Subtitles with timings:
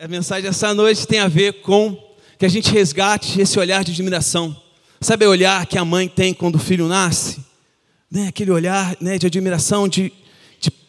[0.00, 1.98] A mensagem dessa noite tem a ver com
[2.38, 4.56] que a gente resgate esse olhar de admiração.
[5.00, 7.44] Sabe o olhar que a mãe tem quando o filho nasce?
[8.08, 8.28] Né?
[8.28, 10.12] Aquele olhar né, de admiração de,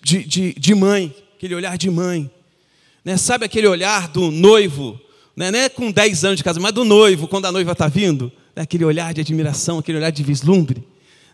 [0.03, 2.29] de, de, de mãe, aquele olhar de mãe.
[3.03, 3.17] Né?
[3.17, 5.01] Sabe aquele olhar do noivo,
[5.35, 5.49] né?
[5.49, 8.31] não é com 10 anos de casa, mas do noivo, quando a noiva está vindo?
[8.55, 8.61] Né?
[8.61, 10.87] Aquele olhar de admiração, aquele olhar de vislumbre.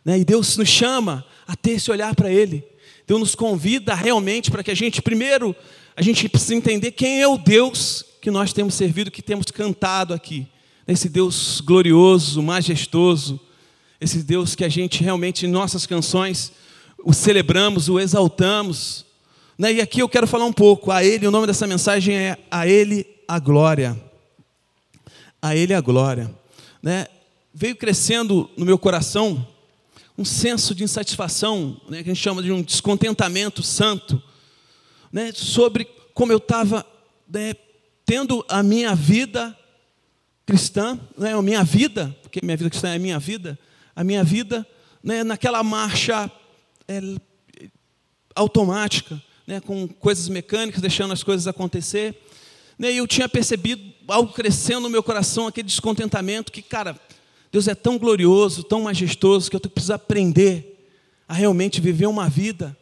[0.05, 0.19] Né?
[0.19, 2.63] E Deus nos chama a ter esse olhar para Ele.
[3.05, 5.53] Deus nos convida realmente para que a gente, primeiro,
[5.95, 10.13] a gente precisa entender quem é o Deus que nós temos servido, que temos cantado
[10.13, 10.47] aqui.
[10.87, 13.39] Esse Deus glorioso, majestoso,
[13.99, 16.51] esse Deus que a gente realmente em nossas canções
[17.03, 19.05] o celebramos, o exaltamos.
[19.57, 19.73] Né?
[19.73, 20.91] E aqui eu quero falar um pouco.
[20.91, 23.99] A Ele, o nome dessa mensagem é A Ele a Glória.
[25.41, 26.33] A Ele a Glória.
[26.81, 27.07] Né?
[27.53, 29.47] Veio crescendo no meu coração
[30.17, 34.21] um senso de insatisfação, né, que a gente chama de um descontentamento santo
[35.11, 36.85] né, sobre como eu estava
[37.27, 37.53] né,
[38.05, 39.55] tendo a minha vida
[40.45, 43.59] cristã, né, a minha vida, porque minha vida cristã é a minha vida,
[43.93, 44.65] a minha vida
[45.03, 46.31] né, naquela marcha
[46.87, 47.01] é,
[48.33, 52.17] automática, né, com coisas mecânicas, deixando as coisas acontecer.
[52.79, 56.97] Né, e eu tinha percebido algo crescendo no meu coração, aquele descontentamento que, cara,
[57.51, 60.89] Deus é tão glorioso, tão majestoso, que eu preciso aprender
[61.27, 62.77] a realmente viver uma vida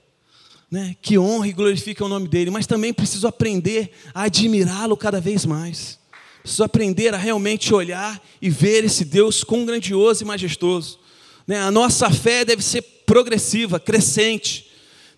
[0.73, 5.21] né, que honre e glorifique o nome dele, mas também preciso aprender a admirá-lo cada
[5.21, 5.99] vez mais.
[6.41, 10.97] Preciso aprender a realmente olhar e ver esse Deus quão grandioso e majestoso.
[11.45, 14.65] Né, a nossa fé deve ser progressiva, crescente.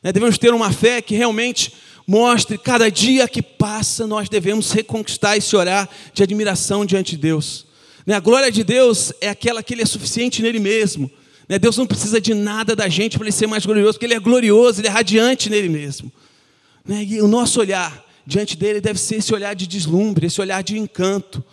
[0.03, 1.71] Né, devemos ter uma fé que realmente
[2.05, 7.65] mostre, cada dia que passa, nós devemos reconquistar esse olhar de admiração diante de Deus.
[8.05, 11.09] Né, a glória de Deus é aquela que Ele é suficiente nele mesmo.
[11.47, 11.59] Né?
[11.59, 14.19] Deus não precisa de nada da gente para ele ser mais glorioso, porque ele é
[14.19, 16.11] glorioso, ele é radiante nele mesmo.
[16.85, 17.03] Né?
[17.03, 20.77] E o nosso olhar diante dele deve ser esse olhar de deslumbre, esse olhar de
[20.77, 21.43] encanto.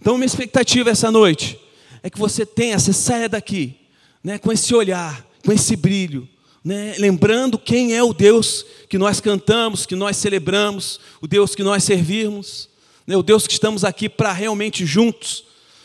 [0.00, 1.58] Então, minha expectativa essa noite
[2.02, 3.76] é que você tenha, você saia daqui
[4.22, 6.28] né, com esse olhar, com esse brilho,
[6.64, 11.62] né, lembrando quem é o Deus que nós cantamos, que nós celebramos, o Deus que
[11.62, 12.68] nós servimos,
[13.06, 15.44] né, o Deus que estamos aqui para realmente juntos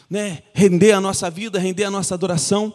[0.10, 2.74] né, render a nossa vida, render a nossa adoração.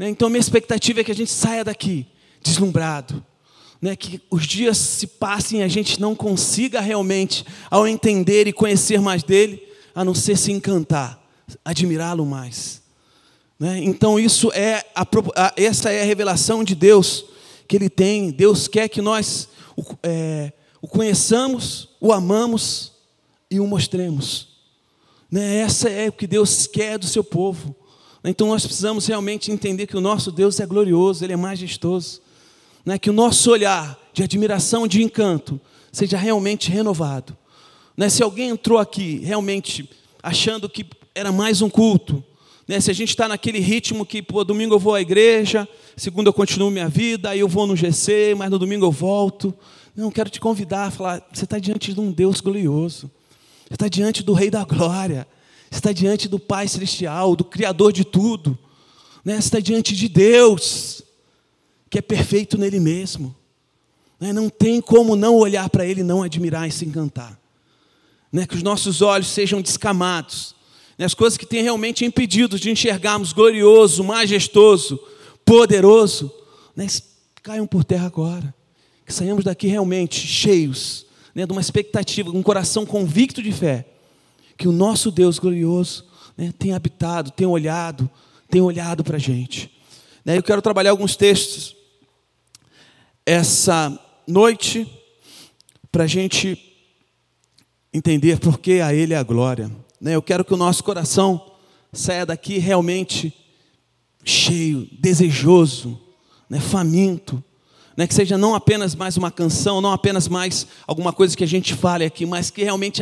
[0.00, 0.08] Né?
[0.08, 2.06] Então, minha expectativa é que a gente saia daqui
[2.42, 3.22] deslumbrado.
[3.82, 3.94] Né?
[3.94, 8.98] Que os dias se passem e a gente não consiga realmente, ao entender e conhecer
[8.98, 9.62] mais dele,
[9.94, 11.22] a não ser se encantar,
[11.62, 12.80] admirá-lo mais.
[13.58, 13.78] Né?
[13.84, 15.02] Então, isso é a,
[15.36, 17.26] a, essa é a revelação de Deus
[17.68, 18.30] que Ele tem.
[18.30, 20.50] Deus quer que nós o, é,
[20.80, 22.92] o conheçamos, o amamos
[23.50, 24.48] e o mostremos.
[25.30, 25.58] Né?
[25.58, 27.76] Essa é o que Deus quer do seu povo.
[28.22, 32.20] Então nós precisamos realmente entender que o nosso Deus é glorioso, Ele é majestoso.
[32.84, 32.98] Né?
[32.98, 35.58] Que o nosso olhar de admiração, de encanto,
[35.90, 37.36] seja realmente renovado.
[37.96, 38.08] Né?
[38.08, 39.88] Se alguém entrou aqui realmente
[40.22, 42.22] achando que era mais um culto,
[42.68, 42.78] né?
[42.78, 45.66] se a gente está naquele ritmo que, pô, domingo eu vou à igreja,
[45.96, 49.54] segunda eu continuo minha vida, aí eu vou no GC, mas no domingo eu volto.
[49.96, 53.10] Não, quero te convidar a falar, você está diante de um Deus glorioso.
[53.66, 55.26] Você está diante do Rei da Glória
[55.70, 58.58] está diante do Pai Celestial, do Criador de tudo,
[59.24, 59.36] né?
[59.38, 61.02] está diante de Deus,
[61.88, 63.34] que é perfeito nele mesmo.
[64.18, 64.32] Né?
[64.32, 67.38] Não tem como não olhar para Ele, não admirar e se encantar.
[68.32, 68.46] Né?
[68.46, 70.56] Que os nossos olhos sejam descamados,
[70.98, 71.06] né?
[71.06, 74.98] as coisas que têm realmente impedido de enxergarmos glorioso, majestoso,
[75.44, 76.32] poderoso,
[76.74, 76.86] né?
[77.42, 78.52] caiam por terra agora.
[79.06, 81.46] Que saiamos daqui realmente cheios né?
[81.46, 83.86] de uma expectativa, um coração convicto de fé
[84.60, 86.04] que o nosso Deus glorioso
[86.36, 88.10] né, tem habitado, tem olhado,
[88.50, 89.72] tem olhado para a gente.
[90.22, 91.74] Né, eu quero trabalhar alguns textos
[93.24, 93.98] essa
[94.28, 94.86] noite
[95.90, 96.58] para a gente
[97.90, 99.70] entender por que a Ele é a glória.
[99.98, 101.52] Né, eu quero que o nosso coração
[101.90, 103.34] saia daqui realmente
[104.22, 105.98] cheio, desejoso,
[106.50, 107.42] né, faminto
[107.96, 111.48] né, que seja não apenas mais uma canção, não apenas mais alguma coisa que a
[111.48, 113.00] gente fale aqui, mas que realmente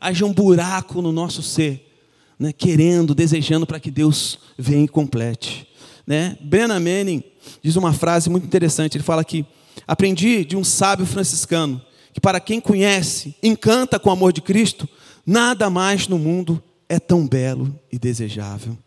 [0.00, 1.90] haja um buraco no nosso ser,
[2.38, 5.66] né, querendo, desejando para que Deus venha e complete.
[6.06, 6.36] Né?
[6.40, 7.22] Brennan Manning
[7.62, 9.46] diz uma frase muito interessante, ele fala que
[9.86, 11.80] aprendi de um sábio franciscano
[12.14, 14.88] que para quem conhece, encanta com o amor de Cristo,
[15.26, 18.78] nada mais no mundo é tão belo e desejável.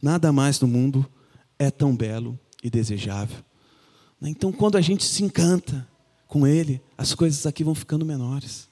[0.00, 1.06] Nada mais no mundo
[1.58, 3.36] é tão belo e desejável.
[4.24, 4.30] Né?
[4.30, 5.86] Então, quando a gente se encanta
[6.26, 8.66] com Ele, as coisas aqui vão ficando menores.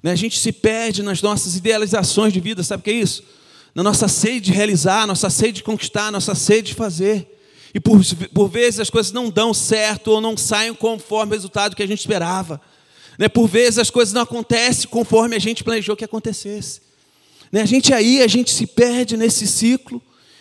[0.00, 0.12] Né?
[0.12, 3.24] A gente se perde nas nossas idealizações de vida, sabe o que é isso?
[3.74, 7.26] Na nossa sede de realizar, nossa sede de conquistar, nossa sede de fazer.
[7.74, 8.00] E por,
[8.32, 11.86] por vezes as coisas não dão certo ou não saem conforme o resultado que a
[11.86, 12.60] gente esperava.
[13.18, 13.28] Né?
[13.28, 16.82] Por vezes as coisas não acontecem conforme a gente planejou que acontecesse.
[17.52, 20.00] A gente aí, a gente se perde nesse ciclo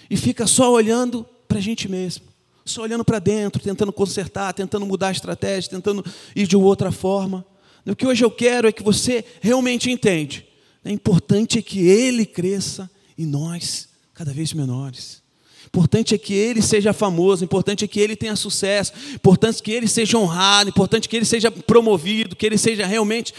[0.09, 2.26] e fica só olhando para a gente mesmo,
[2.71, 6.03] só olhando para dentro, tentando consertar, tentando mudar a estratégia, tentando
[6.35, 7.45] ir de outra forma.
[7.85, 10.45] O que hoje eu quero é que você realmente entende.
[10.83, 15.21] O importante é que ele cresça e nós cada vez menores.
[15.67, 19.87] Importante é que ele seja famoso, importante é que ele tenha sucesso, importante que ele
[19.87, 23.33] seja honrado, importante que ele seja promovido, que ele seja realmente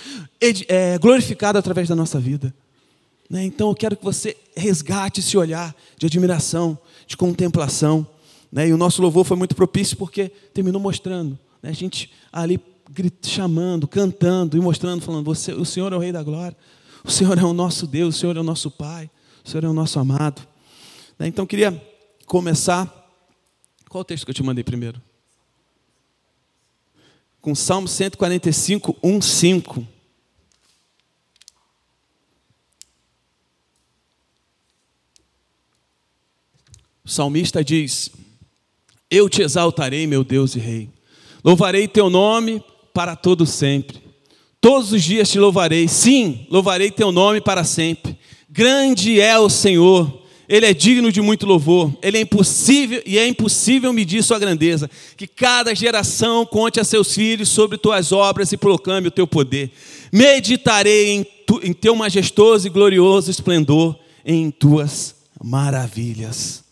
[0.69, 2.55] é, glorificado através da nossa vida.
[3.29, 3.45] Né?
[3.45, 8.07] Então eu quero que você resgate esse olhar de admiração, de contemplação.
[8.51, 8.69] Né?
[8.69, 11.39] E o nosso louvor foi muito propício porque terminou mostrando.
[11.63, 11.71] Né?
[11.71, 12.61] A gente ali
[13.23, 16.57] chamando, cantando e mostrando, falando: você, o Senhor é o Rei da Glória,
[17.05, 19.11] o Senhor é o nosso Deus, o Senhor é o nosso Pai,
[19.45, 20.47] o Senhor é o nosso amado.
[21.19, 21.27] Né?
[21.27, 21.73] Então queria
[22.27, 22.95] começar.
[23.89, 25.01] Qual o texto que eu te mandei primeiro?
[27.41, 29.87] Com Salmo 145, 1, 5.
[37.05, 38.11] O salmista diz:
[39.11, 40.91] Eu te exaltarei, meu Deus e Rei.
[41.43, 42.63] Louvarei teu nome
[42.93, 43.99] para todo sempre.
[44.61, 45.89] Todos os dias te louvarei.
[45.89, 48.19] Sim, louvarei teu nome para sempre.
[48.51, 50.23] Grande é o Senhor.
[50.47, 51.91] Ele é digno de muito louvor.
[52.03, 54.91] Ele é impossível e é impossível medir sua grandeza.
[55.17, 59.71] Que cada geração conte a seus filhos sobre tuas obras e proclame o teu poder.
[60.13, 66.65] Meditarei em, tu, em teu majestoso e glorioso esplendor, em tuas maravilhas.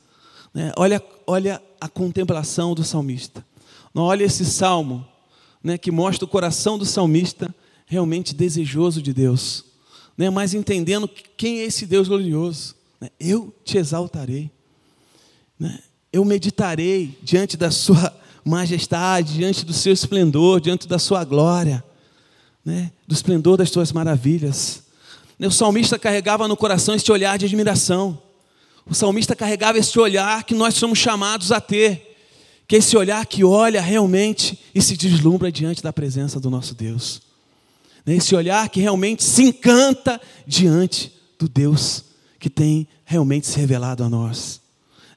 [0.52, 0.72] Né?
[0.76, 3.44] Olha, olha a contemplação do salmista.
[3.94, 5.06] Olha esse salmo
[5.62, 7.52] né, que mostra o coração do salmista
[7.86, 9.64] realmente desejoso de Deus,
[10.16, 12.74] né, mas entendendo quem é esse Deus glorioso.
[13.00, 13.10] Né?
[13.18, 14.50] Eu te exaltarei,
[15.58, 15.78] né?
[16.12, 18.14] eu meditarei diante da Sua
[18.44, 21.82] majestade, diante do Seu esplendor, diante da Sua glória,
[22.64, 22.92] né?
[23.06, 24.82] do esplendor das Suas maravilhas.
[25.38, 28.22] O salmista carregava no coração este olhar de admiração.
[28.88, 32.16] O salmista carregava esse olhar que nós somos chamados a ter,
[32.68, 36.74] que é esse olhar que olha realmente e se deslumbra diante da presença do nosso
[36.74, 37.20] Deus.
[38.04, 42.04] Né, esse olhar que realmente se encanta diante do Deus
[42.38, 44.60] que tem realmente se revelado a nós.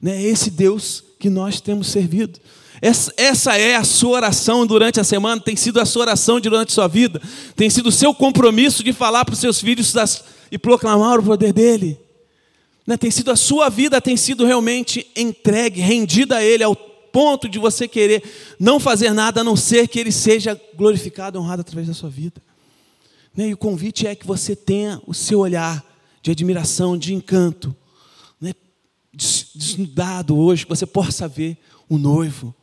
[0.02, 2.40] Né, esse Deus que nós temos servido.
[2.82, 6.70] Essa, essa, é a sua oração durante a semana, tem sido a sua oração durante
[6.70, 7.20] a sua vida,
[7.54, 11.22] tem sido o seu compromisso de falar para os seus filhos das, e proclamar o
[11.22, 11.98] poder dele.
[12.86, 17.48] Né, tem sido a sua vida, tem sido realmente entregue, rendida a Ele, ao ponto
[17.48, 18.22] de você querer
[18.58, 22.40] não fazer nada a não ser que Ele seja glorificado, honrado através da sua vida.
[23.36, 25.84] Né, e o convite é que você tenha o seu olhar
[26.22, 27.74] de admiração, de encanto,
[28.40, 28.54] né,
[29.12, 31.56] desnudado hoje, que você possa ver
[31.88, 32.54] o noivo.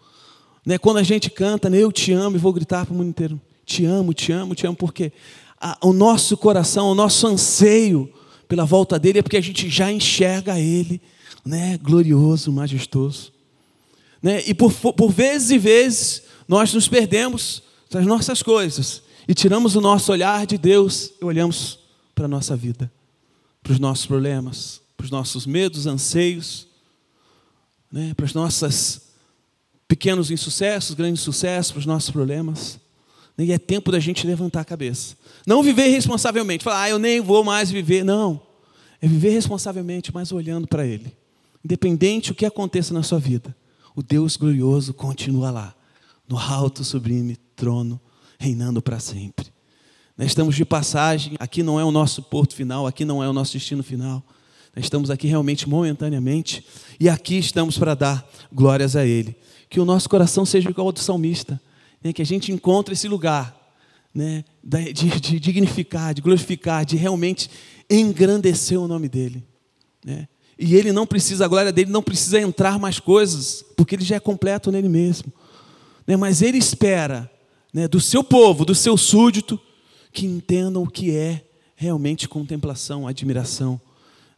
[0.66, 3.10] Né, quando a gente canta, né, eu te amo, e vou gritar para o mundo
[3.10, 5.14] inteiro: te amo, te amo, te amo, porque
[5.60, 8.12] a, o nosso coração, o nosso anseio
[8.48, 11.02] pela volta dele é porque a gente já enxerga ele,
[11.46, 13.32] né, glorioso, majestoso.
[14.22, 14.44] Né?
[14.48, 19.82] E por, por vezes e vezes nós nos perdemos das nossas coisas e tiramos o
[19.82, 21.80] nosso olhar de Deus e olhamos
[22.16, 22.92] para a nossa vida,
[23.62, 26.68] para os nossos problemas, para os nossos medos, anseios,
[27.92, 28.14] né?
[28.16, 29.02] para os nossos
[29.88, 32.80] pequenos insucessos, grandes sucessos, para os nossos problemas.
[33.38, 35.16] E é tempo da gente levantar a cabeça.
[35.46, 38.04] Não viver responsavelmente, falar, ah, eu nem vou mais viver.
[38.04, 38.42] Não.
[39.00, 41.14] É viver responsavelmente, mas olhando para Ele.
[41.64, 43.56] Independente do que aconteça na sua vida,
[43.96, 45.76] o Deus glorioso continua lá,
[46.28, 48.00] no alto, sublime trono,
[48.40, 49.48] reinando para sempre.
[50.18, 53.34] Nós estamos de passagem, aqui não é o nosso porto final, aqui não é o
[53.34, 54.24] nosso destino final.
[54.76, 56.66] Nós estamos aqui realmente momentaneamente
[57.00, 59.36] e aqui estamos para dar glórias a Ele.
[59.70, 61.62] Que o nosso coração seja igual ao do salmista,
[62.04, 62.14] né?
[62.14, 63.56] que a gente encontre esse lugar
[64.14, 64.44] né?
[64.64, 67.50] de, de dignificar, de glorificar, de realmente
[67.90, 69.44] engrandecer o nome dele.
[70.04, 70.28] Né?
[70.60, 74.16] E ele não precisa, a glória dele não precisa entrar mais coisas, porque ele já
[74.16, 75.32] é completo nele mesmo.
[76.06, 76.18] Né?
[76.18, 77.30] Mas ele espera
[77.74, 79.60] né, do seu povo, do seu súdito,
[80.12, 83.80] que entendam o que é realmente contemplação, admiração,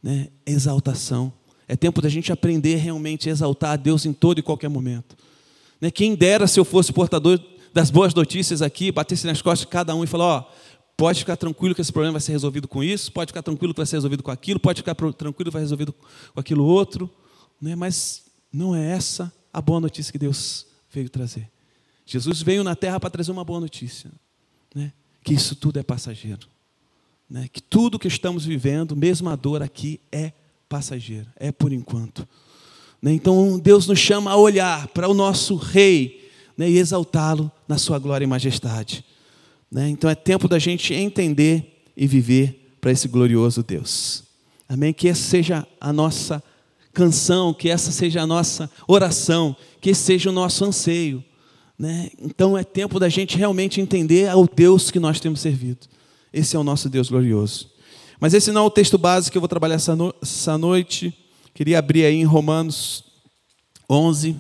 [0.04, 1.32] né, exaltação.
[1.68, 5.16] É tempo da gente aprender realmente a exaltar a Deus em todo e qualquer momento.
[5.80, 7.40] Né, quem dera se eu fosse portador
[7.74, 10.52] das boas notícias aqui, batesse nas costas de cada um e falar: ó,
[10.98, 13.80] pode ficar tranquilo que esse problema vai ser resolvido com isso, pode ficar tranquilo que
[13.80, 17.10] vai ser resolvido com aquilo, pode ficar tranquilo que vai ser resolvido com aquilo outro.
[17.62, 17.76] Né?
[17.76, 21.50] Mas não é essa a boa notícia que Deus veio trazer.
[22.06, 24.12] Jesus veio na terra para trazer uma boa notícia.
[24.74, 24.92] Né?
[25.24, 26.48] Que isso tudo é passageiro.
[27.30, 27.48] Né?
[27.48, 30.34] Que tudo que estamos vivendo, mesmo a dor aqui, é
[30.68, 32.28] passageiro, é por enquanto.
[33.02, 33.14] Né?
[33.14, 36.70] Então Deus nos chama a olhar para o nosso Rei né?
[36.70, 39.04] e exaltá-lo na sua glória e majestade.
[39.72, 39.90] Né?
[39.90, 44.24] Então é tempo da gente entender e viver para esse glorioso Deus.
[44.68, 44.94] Amém?
[44.94, 46.44] Que essa seja a nossa
[46.94, 51.24] canção, que essa seja a nossa oração, que esse seja o nosso anseio.
[51.78, 52.10] Né?
[52.20, 55.88] Então é tempo da gente realmente entender ao Deus que nós temos servido.
[56.32, 57.70] Esse é o nosso Deus glorioso.
[58.20, 61.16] Mas esse não é o texto básico que eu vou trabalhar essa, no essa noite.
[61.54, 63.04] Queria abrir aí em Romanos
[63.90, 64.36] 11.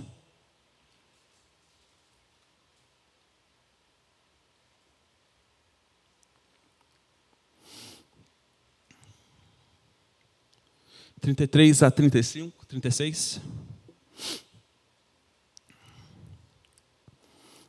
[11.20, 13.42] Trinta e três a trinta e cinco, trinta e seis.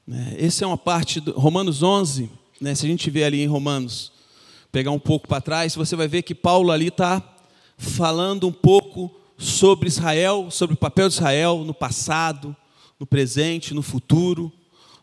[0.06, 2.30] Né, essa é uma parte do Romanos 11,
[2.60, 4.12] né, se a gente vê ali em Romanos,
[4.72, 7.22] pegar um pouco para trás, você vai ver que Paulo ali está
[7.76, 12.54] falando um pouco sobre Israel, sobre o papel de Israel no passado,
[12.98, 14.52] no presente, no futuro,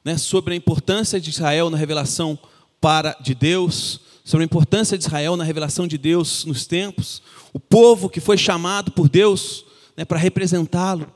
[0.05, 2.37] né, sobre a importância de Israel na revelação
[2.79, 7.59] para de Deus, sobre a importância de Israel na revelação de Deus nos tempos, o
[7.59, 9.65] povo que foi chamado por Deus
[9.97, 11.11] né, para representá-lo,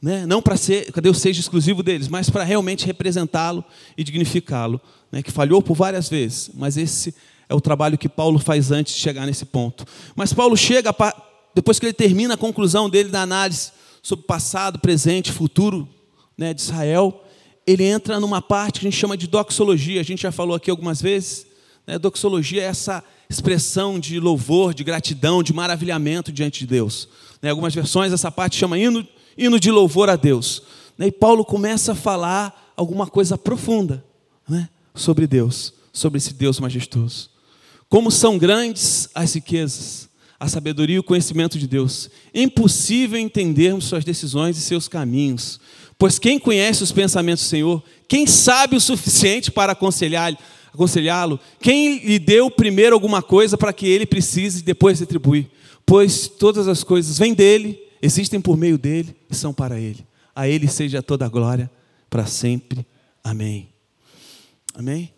[0.00, 3.64] né, não para ser, que Deus seja exclusivo deles, mas para realmente representá-lo
[3.98, 7.12] e dignificá-lo, né, que falhou por várias vezes, mas esse
[7.48, 9.84] é o trabalho que Paulo faz antes de chegar nesse ponto.
[10.14, 10.92] Mas Paulo chega
[11.54, 15.88] depois que ele termina a conclusão dele da análise sobre passado, presente, futuro
[16.36, 17.24] né, de Israel,
[17.66, 20.00] ele entra numa parte que a gente chama de doxologia.
[20.00, 21.46] A gente já falou aqui algumas vezes.
[21.86, 27.08] Né, doxologia é essa expressão de louvor, de gratidão, de maravilhamento diante de Deus.
[27.42, 30.62] Né, algumas versões, essa parte chama hino, hino de louvor a Deus.
[30.96, 34.04] Né, e Paulo começa a falar alguma coisa profunda
[34.48, 37.30] né, sobre Deus, sobre esse Deus majestoso.
[37.88, 40.09] Como são grandes as riquezas
[40.40, 42.08] a sabedoria e o conhecimento de Deus.
[42.34, 45.60] Impossível entendermos suas decisões e seus caminhos.
[45.98, 50.38] Pois quem conhece os pensamentos do Senhor, quem sabe o suficiente para aconselhá-lo?
[50.72, 51.26] Aconselhá
[51.60, 55.50] quem lhe deu primeiro alguma coisa para que ele precise depois retribuir?
[55.84, 60.06] Pois todas as coisas vêm dele, existem por meio dele e são para ele.
[60.34, 61.70] A ele seja toda a glória
[62.08, 62.86] para sempre.
[63.22, 63.68] Amém.
[64.74, 65.12] Amém.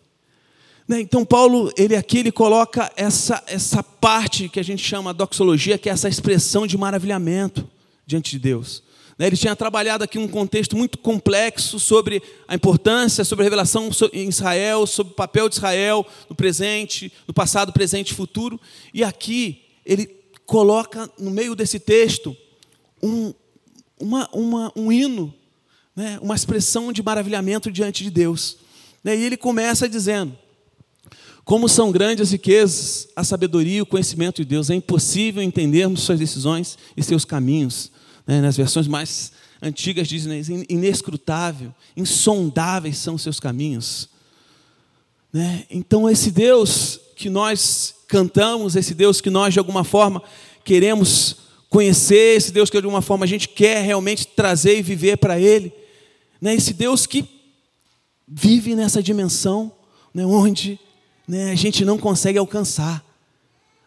[0.92, 5.78] Né, então Paulo, ele aqui ele coloca essa, essa parte que a gente chama doxologia,
[5.78, 7.66] que é essa expressão de maravilhamento
[8.06, 8.82] diante de Deus.
[9.18, 13.88] Né, ele tinha trabalhado aqui um contexto muito complexo sobre a importância, sobre a revelação
[14.12, 18.60] em Israel, sobre o papel de Israel no presente, no passado, presente e futuro.
[18.92, 20.06] E aqui ele
[20.44, 22.36] coloca no meio desse texto
[23.02, 23.32] um,
[23.98, 25.32] uma, uma, um hino,
[25.96, 28.58] né, uma expressão de maravilhamento diante de Deus.
[29.02, 30.36] Né, e ele começa dizendo:
[31.44, 34.70] como são grandes as riquezas, a sabedoria e o conhecimento de Deus.
[34.70, 37.90] É impossível entendermos suas decisões e seus caminhos.
[38.26, 38.40] Né?
[38.40, 40.64] Nas versões mais antigas dizem né?
[40.68, 44.08] inescrutável, insondáveis são os seus caminhos.
[45.32, 45.64] Né?
[45.70, 50.22] Então, esse Deus que nós cantamos, esse Deus que nós, de alguma forma,
[50.64, 51.36] queremos
[51.68, 55.40] conhecer, esse Deus que, de alguma forma, a gente quer realmente trazer e viver para
[55.40, 55.72] Ele,
[56.40, 56.54] né?
[56.54, 57.24] esse Deus que
[58.28, 59.72] vive nessa dimensão,
[60.14, 60.24] né?
[60.24, 60.78] onde
[61.26, 63.04] né, a gente não consegue alcançar,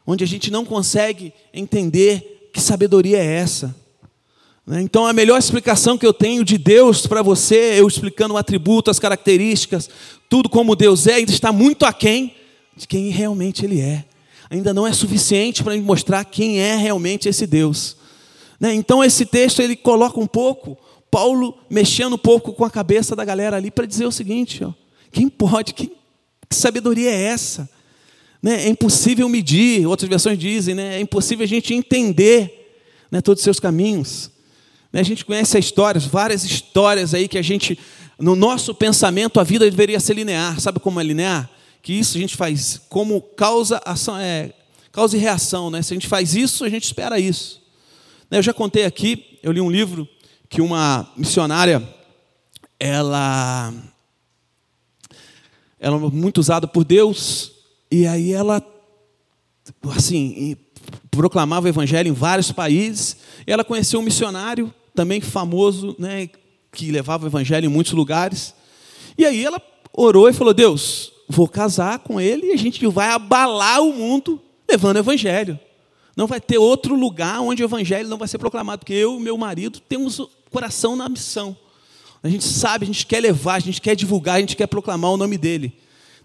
[0.06, 3.76] onde a gente não consegue entender que sabedoria é essa.
[4.66, 4.82] Né?
[4.82, 8.90] Então, a melhor explicação que eu tenho de Deus para você, eu explicando o atributo,
[8.90, 9.90] as características,
[10.30, 12.36] tudo como Deus é, ainda está muito aquém
[12.76, 14.06] de quem realmente Ele é.
[14.50, 17.98] Ainda não é suficiente para me mostrar quem é realmente esse Deus.
[18.60, 18.74] Né?
[18.74, 20.78] Então, esse texto ele coloca um pouco,
[21.10, 24.72] Paulo mexendo um pouco com a cabeça da galera ali para dizer o seguinte: ó,
[25.12, 25.92] quem pode, quem
[26.50, 27.70] que sabedoria é essa?
[28.42, 28.66] Né?
[28.66, 30.98] É impossível medir, outras versões dizem, né?
[30.98, 34.30] é impossível a gente entender né, todos os seus caminhos.
[34.94, 35.00] Né?
[35.00, 37.80] A gente conhece histórias, várias histórias aí que a gente,
[38.20, 40.60] no nosso pensamento, a vida deveria ser linear.
[40.60, 41.50] Sabe como é linear?
[41.82, 44.54] Que isso a gente faz como causa, ação, é,
[44.92, 45.72] causa e reação.
[45.72, 45.82] Né?
[45.82, 47.62] Se a gente faz isso, a gente espera isso.
[48.30, 50.08] Né, eu já contei aqui, eu li um livro
[50.50, 51.82] que uma missionária,
[52.80, 53.74] ela
[55.80, 57.52] ela é muito usada por Deus,
[57.92, 58.62] e aí ela,
[59.96, 60.58] assim,
[61.12, 63.18] proclamava o evangelho em vários países.
[63.46, 66.30] Ela conheceu um missionário também famoso, né,
[66.72, 68.54] que levava o evangelho em muitos lugares.
[69.18, 69.62] E aí ela
[69.94, 74.42] orou e falou: Deus, vou casar com ele e a gente vai abalar o mundo
[74.70, 75.60] levando o evangelho.
[76.16, 79.22] Não vai ter outro lugar onde o evangelho não vai ser proclamado, porque eu e
[79.22, 81.56] meu marido temos o coração na missão.
[82.26, 85.12] A gente sabe, a gente quer levar, a gente quer divulgar, a gente quer proclamar
[85.12, 85.78] o nome dele.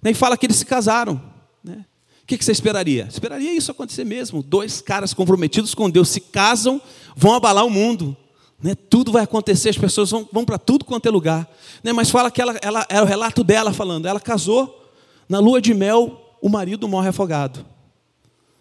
[0.02, 1.20] E fala que eles se casaram.
[1.62, 1.84] Né?
[2.22, 3.06] O que você esperaria?
[3.06, 4.42] Esperaria isso acontecer mesmo.
[4.42, 6.80] Dois caras comprometidos com Deus se casam,
[7.14, 8.16] vão abalar o mundo.
[8.62, 8.74] Né?
[8.74, 11.46] Tudo vai acontecer, as pessoas vão, vão para tudo quanto é lugar.
[11.84, 11.92] Né?
[11.92, 14.06] Mas fala que ela, ela, é o relato dela falando.
[14.06, 14.90] Ela casou,
[15.28, 17.66] na lua de mel, o marido morre afogado.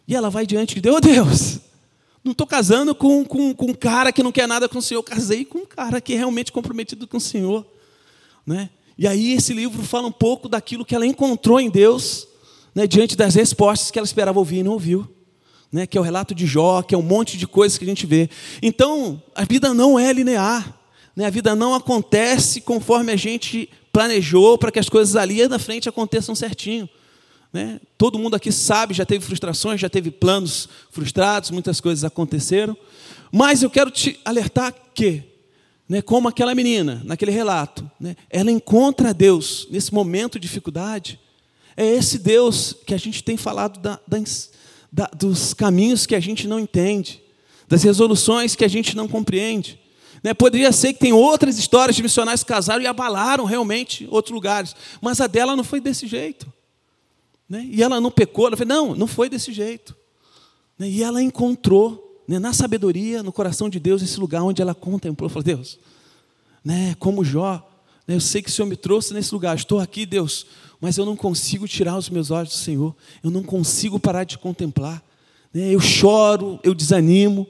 [0.05, 1.59] E ela vai diante de Deus, oh Deus,
[2.23, 5.01] não estou casando com, com, com um cara que não quer nada com o Senhor,
[5.03, 7.65] casei com um cara que é realmente comprometido com o Senhor.
[8.45, 8.69] Né?
[8.97, 12.27] E aí esse livro fala um pouco daquilo que ela encontrou em Deus,
[12.75, 15.07] né, diante das respostas que ela esperava ouvir e não ouviu.
[15.71, 17.87] Né, que é o relato de Jó, que é um monte de coisas que a
[17.87, 18.27] gente vê.
[18.59, 20.75] Então, a vida não é linear.
[21.15, 25.59] Né, a vida não acontece conforme a gente planejou para que as coisas ali na
[25.59, 26.89] frente aconteçam certinho.
[27.51, 27.79] Né?
[27.97, 32.77] Todo mundo aqui sabe, já teve frustrações, já teve planos frustrados, muitas coisas aconteceram.
[33.31, 35.23] Mas eu quero te alertar que,
[35.87, 41.19] né, como aquela menina, naquele relato, né, ela encontra Deus nesse momento de dificuldade.
[41.75, 43.99] É esse Deus que a gente tem falado da,
[44.91, 47.21] da, dos caminhos que a gente não entende,
[47.67, 49.79] das resoluções que a gente não compreende.
[50.23, 50.33] Né?
[50.33, 54.75] Poderia ser que tem outras histórias de missionários que casaram e abalaram realmente outros lugares,
[55.01, 56.51] mas a dela não foi desse jeito.
[57.49, 57.67] Né?
[57.71, 59.95] E ela não pecou, ela falou, não, não foi desse jeito.
[60.77, 60.87] Né?
[60.87, 65.29] E ela encontrou, né, na sabedoria, no coração de Deus, esse lugar onde ela contemplou.
[65.29, 65.79] Falou, Deus,
[66.63, 67.67] né, como Jó,
[68.07, 70.45] né, eu sei que o Senhor me trouxe nesse lugar, estou aqui, Deus,
[70.79, 74.37] mas eu não consigo tirar os meus olhos do Senhor, eu não consigo parar de
[74.37, 75.03] contemplar.
[75.51, 75.73] Né?
[75.73, 77.47] Eu choro, eu desanimo,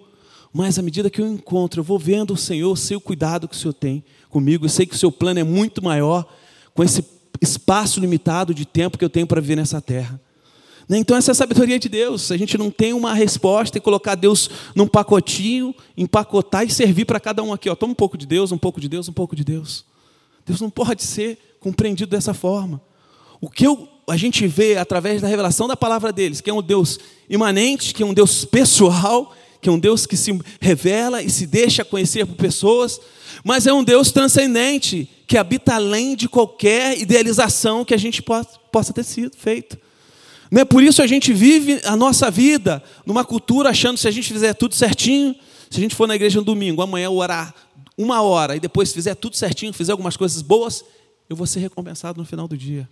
[0.54, 3.56] mas à medida que eu encontro, eu vou vendo o Senhor, sei o cuidado que
[3.56, 6.26] o Senhor tem comigo, eu sei que o seu plano é muito maior
[6.74, 7.02] com esse
[7.42, 10.20] espaço limitado de tempo que eu tenho para viver nessa terra.
[10.88, 10.98] Né?
[10.98, 12.32] Então, essa é a sabedoria de Deus.
[12.32, 17.20] A gente não tem uma resposta e colocar Deus num pacotinho, empacotar e servir para
[17.20, 17.70] cada um aqui.
[17.70, 19.86] Ó, toma um pouco de Deus, um pouco de Deus, um pouco de Deus.
[20.46, 22.82] Deus não pode ser compreendido dessa forma.
[23.40, 26.62] O que eu, a gente vê através da revelação da palavra deles, que é um
[26.62, 31.30] Deus imanente, que é um Deus pessoal, que é um Deus que se revela e
[31.30, 33.00] se deixa conhecer por pessoas,
[33.44, 38.94] mas é um Deus transcendente, que habita além de qualquer idealização que a gente possa
[38.94, 39.78] ter sido feito.
[40.50, 44.08] Não é por isso a gente vive a nossa vida numa cultura achando que se
[44.08, 45.36] a gente fizer tudo certinho,
[45.70, 47.54] se a gente for na igreja no domingo, amanhã orar
[47.96, 50.84] uma hora e depois fizer tudo certinho, fizer algumas coisas boas,
[51.30, 52.90] eu vou ser recompensado no final do dia.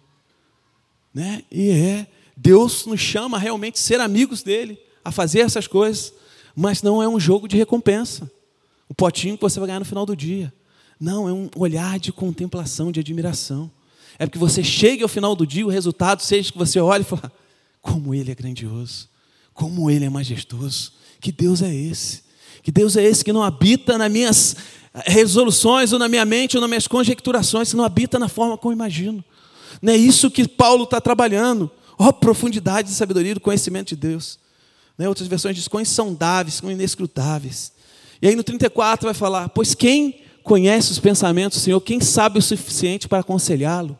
[1.13, 1.43] Né?
[1.49, 6.13] E é, Deus nos chama realmente a ser amigos dele, a fazer essas coisas,
[6.59, 8.31] mas não é um jogo de recompensa.
[8.89, 10.51] O potinho que você vai ganhar no final do dia.
[10.99, 13.69] Não, é um olhar de contemplação, de admiração.
[14.17, 17.05] É porque você chegue ao final do dia, o resultado seja que você olhe e
[17.05, 17.31] fala:
[17.79, 19.07] como ele é grandioso,
[19.53, 22.23] como ele é majestoso, que Deus é esse?
[22.63, 24.55] Que Deus é esse que não habita nas minhas
[25.05, 28.71] resoluções, ou na minha mente, ou nas minhas conjecturações, que não habita na forma como
[28.71, 29.23] eu imagino.
[29.79, 31.69] Não é isso que Paulo está trabalhando.
[31.99, 34.39] Ó, oh, profundidade de sabedoria do conhecimento de Deus.
[34.97, 35.07] Né?
[35.07, 37.71] Outras versões dizem quão insondáveis, quão inescrutáveis.
[38.21, 42.39] E aí no 34 vai falar: Pois quem conhece os pensamentos do Senhor, quem sabe
[42.39, 43.97] o suficiente para aconselhá-lo?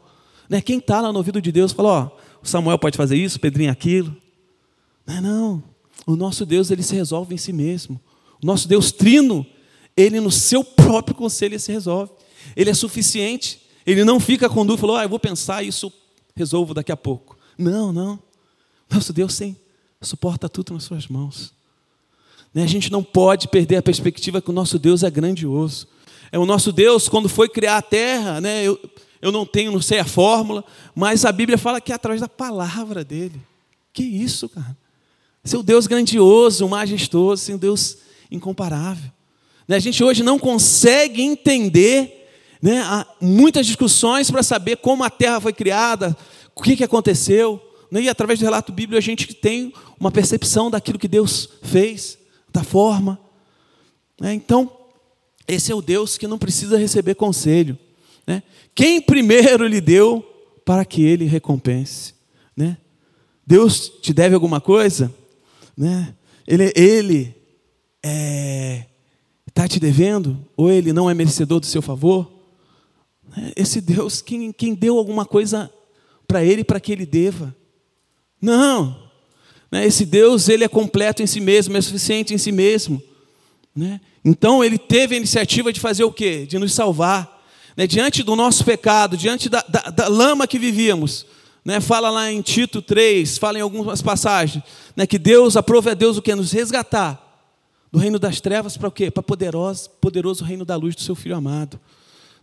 [0.49, 0.61] Né?
[0.61, 4.15] Quem está lá no ouvido de Deus fala: Ó, Samuel pode fazer isso, Pedrinho aquilo.
[5.05, 5.63] Não, é não.
[6.05, 7.99] O nosso Deus, ele se resolve em si mesmo.
[8.41, 9.45] O nosso Deus trino,
[9.95, 12.11] ele no seu próprio conselho ele se resolve.
[12.55, 13.61] Ele é suficiente.
[13.87, 15.91] Ele não fica com dúvida, falou, ah, eu vou pensar isso,
[16.35, 17.37] resolvo daqui a pouco.
[17.57, 18.19] Não, não.
[18.91, 19.55] Nosso Deus sim,
[20.05, 21.53] suporta tudo nas suas mãos.
[22.53, 25.87] Né, a gente não pode perder a perspectiva que o nosso Deus é grandioso.
[26.31, 28.79] É o nosso Deus, quando foi criar a terra, né, eu,
[29.21, 32.27] eu não tenho, não sei a fórmula, mas a Bíblia fala que é através da
[32.27, 33.41] palavra dele.
[33.93, 34.77] Que isso, cara?
[35.43, 37.97] Seu Deus grandioso, majestoso, seu Deus
[38.29, 39.11] incomparável.
[39.67, 42.29] Né, a gente hoje não consegue entender
[42.61, 46.15] né, muitas discussões para saber como a terra foi criada,
[46.55, 47.61] o que, que aconteceu.
[47.91, 52.17] Né, e através do relato bíblico a gente tem uma percepção daquilo que Deus fez,
[52.51, 53.19] da forma.
[54.19, 54.71] Né, então,
[55.47, 57.77] esse é o Deus que não precisa receber conselho.
[58.25, 58.43] Né?
[58.75, 60.21] Quem primeiro lhe deu
[60.65, 62.17] para que ele recompense?
[63.47, 65.09] Deus te deve alguma coisa?
[66.45, 67.33] Ele, ele
[68.03, 70.45] está é, te devendo?
[70.57, 72.29] Ou ele não é merecedor do seu favor?
[73.55, 75.71] Esse Deus, quem, quem deu alguma coisa
[76.27, 77.55] para ele para que ele deva?
[78.41, 79.07] Não.
[79.71, 79.85] Né?
[79.85, 83.01] Esse Deus, ele é completo em si mesmo, é suficiente em si mesmo.
[83.75, 83.99] Né?
[84.23, 86.45] Então, ele teve a iniciativa de fazer o quê?
[86.45, 87.43] De nos salvar.
[87.75, 87.85] Né?
[87.85, 91.25] Diante do nosso pecado, diante da, da, da lama que vivíamos.
[91.81, 94.63] Fala lá em Tito 3, fala em algumas passagens,
[95.09, 96.33] que Deus, aprove a Deus o que?
[96.33, 97.21] Nos resgatar
[97.91, 99.11] do reino das trevas para o quê?
[99.11, 101.77] Para poderoso, poderoso reino da luz do seu Filho amado.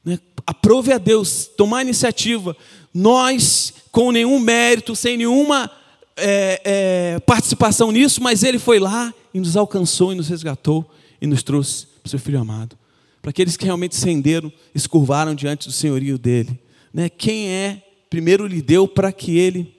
[0.04, 0.18] Né?
[0.46, 2.54] Aprove a Deus tomar a iniciativa.
[2.92, 5.70] Nós, com nenhum mérito, sem nenhuma
[6.16, 10.88] é, é, participação nisso, mas Ele foi lá e nos alcançou e nos resgatou
[11.20, 12.76] e nos trouxe para o seu Filho amado.
[13.20, 16.60] Para aqueles que realmente renderam, se curvaram diante do senhorio dele.
[16.92, 17.08] Né?
[17.08, 19.74] Quem é, primeiro lhe deu para que Ele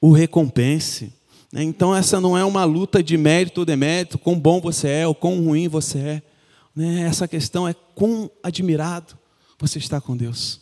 [0.00, 1.12] o recompense.
[1.52, 1.62] Né?
[1.62, 5.14] Então, essa não é uma luta de mérito ou demérito, quão bom você é ou
[5.14, 6.22] quão ruim você é.
[6.74, 7.02] Né?
[7.02, 9.16] Essa questão é quão admirado
[9.58, 10.60] você está com Deus.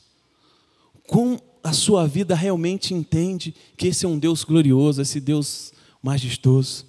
[1.06, 5.72] Quão a sua vida realmente entende que esse é um Deus glorioso, esse Deus
[6.02, 6.86] majestoso.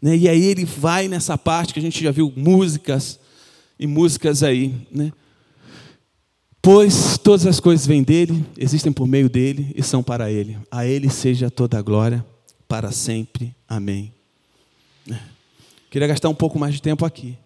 [0.00, 0.16] Né?
[0.16, 3.18] E aí ele vai nessa parte que a gente já viu músicas
[3.78, 4.74] e músicas aí.
[4.90, 5.12] Né?
[6.62, 10.56] Pois todas as coisas vêm dele, existem por meio dele e são para ele.
[10.70, 12.24] A ele seja toda a glória
[12.68, 13.54] para sempre.
[13.68, 14.12] Amém.
[15.10, 15.18] É.
[15.90, 17.36] Queria gastar um pouco mais de tempo aqui.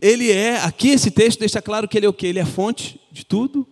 [0.00, 2.26] Ele é, aqui esse texto deixa claro que ele é o que?
[2.26, 3.64] Ele é fonte de tudo,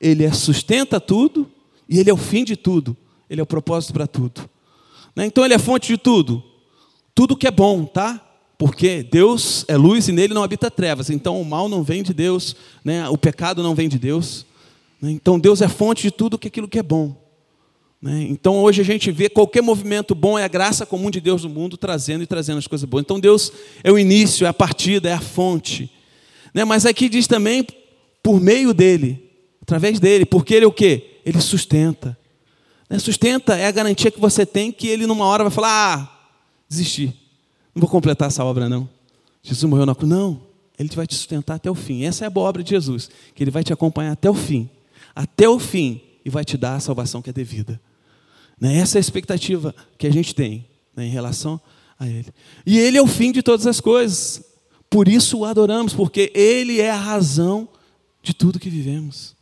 [0.00, 1.50] ele é sustenta tudo
[1.88, 2.96] e ele é o fim de tudo.
[3.28, 4.48] Ele é o propósito para tudo.
[5.14, 5.26] Né?
[5.26, 6.42] Então ele é fonte de tudo.
[7.14, 8.22] Tudo que é bom, tá?
[8.58, 11.10] Porque Deus é luz e nele não habita trevas.
[11.10, 13.08] Então o mal não vem de Deus, né?
[13.08, 14.46] o pecado não vem de Deus.
[15.00, 15.10] Né?
[15.10, 17.16] Então Deus é fonte de tudo que aquilo que é bom.
[18.00, 18.26] Né?
[18.30, 21.50] Então hoje a gente vê qualquer movimento bom é a graça comum de Deus no
[21.50, 23.02] mundo trazendo e trazendo as coisas boas.
[23.02, 25.90] Então Deus é o início, é a partida, é a fonte.
[26.66, 27.66] Mas aqui diz também
[28.22, 31.15] por meio dele, através dele, porque ele é o quê?
[31.26, 32.16] Ele sustenta.
[32.88, 33.00] Né?
[33.00, 36.28] Sustenta é a garantia que você tem que ele numa hora vai falar: ah,
[36.68, 37.06] desisti,
[37.74, 38.88] não vou completar essa obra não.
[39.42, 40.08] Jesus morreu na cruz.
[40.08, 40.40] Não,
[40.78, 42.04] ele vai te sustentar até o fim.
[42.04, 44.70] Essa é a boa obra de Jesus, que ele vai te acompanhar até o fim.
[45.14, 47.80] Até o fim e vai te dar a salvação que é devida.
[48.60, 48.76] Né?
[48.78, 51.60] Essa é a expectativa que a gente tem né, em relação
[51.98, 52.26] a Ele.
[52.64, 54.42] E Ele é o fim de todas as coisas.
[54.88, 57.68] Por isso o adoramos, porque Ele é a razão
[58.22, 59.35] de tudo que vivemos.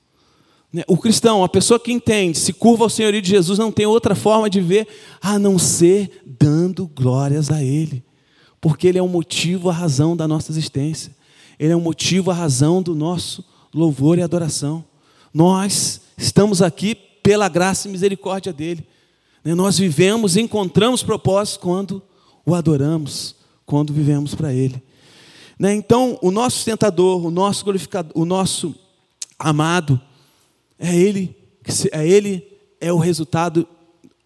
[0.74, 0.82] Né?
[0.86, 4.14] O cristão, a pessoa que entende, se curva ao Senhorio de Jesus, não tem outra
[4.14, 4.86] forma de ver
[5.22, 8.04] a não ser dando glórias a Ele.
[8.60, 11.14] Porque Ele é o motivo, a razão da nossa existência.
[11.58, 14.84] Ele é o motivo, a razão do nosso louvor e adoração.
[15.32, 18.86] Nós Estamos aqui pela graça e misericórdia dele.
[19.44, 19.54] Né?
[19.54, 22.02] Nós vivemos, encontramos propósito quando
[22.46, 23.34] o adoramos,
[23.66, 24.82] quando vivemos para ele.
[25.58, 25.74] Né?
[25.74, 28.74] Então, o nosso sustentador, o nosso glorificador, o nosso
[29.38, 30.00] amado,
[30.78, 31.36] é ele,
[31.92, 32.46] é ele
[32.80, 33.66] é o resultado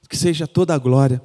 [0.09, 1.21] que seja toda a glória.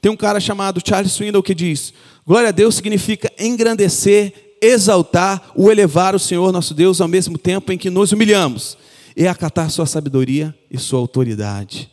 [0.00, 1.92] Tem um cara chamado Charles Swindoll que diz:
[2.26, 7.72] Glória a Deus significa engrandecer, exaltar, o elevar o Senhor nosso Deus ao mesmo tempo
[7.72, 8.78] em que nos humilhamos
[9.24, 11.90] é acatar sua sabedoria e sua autoridade,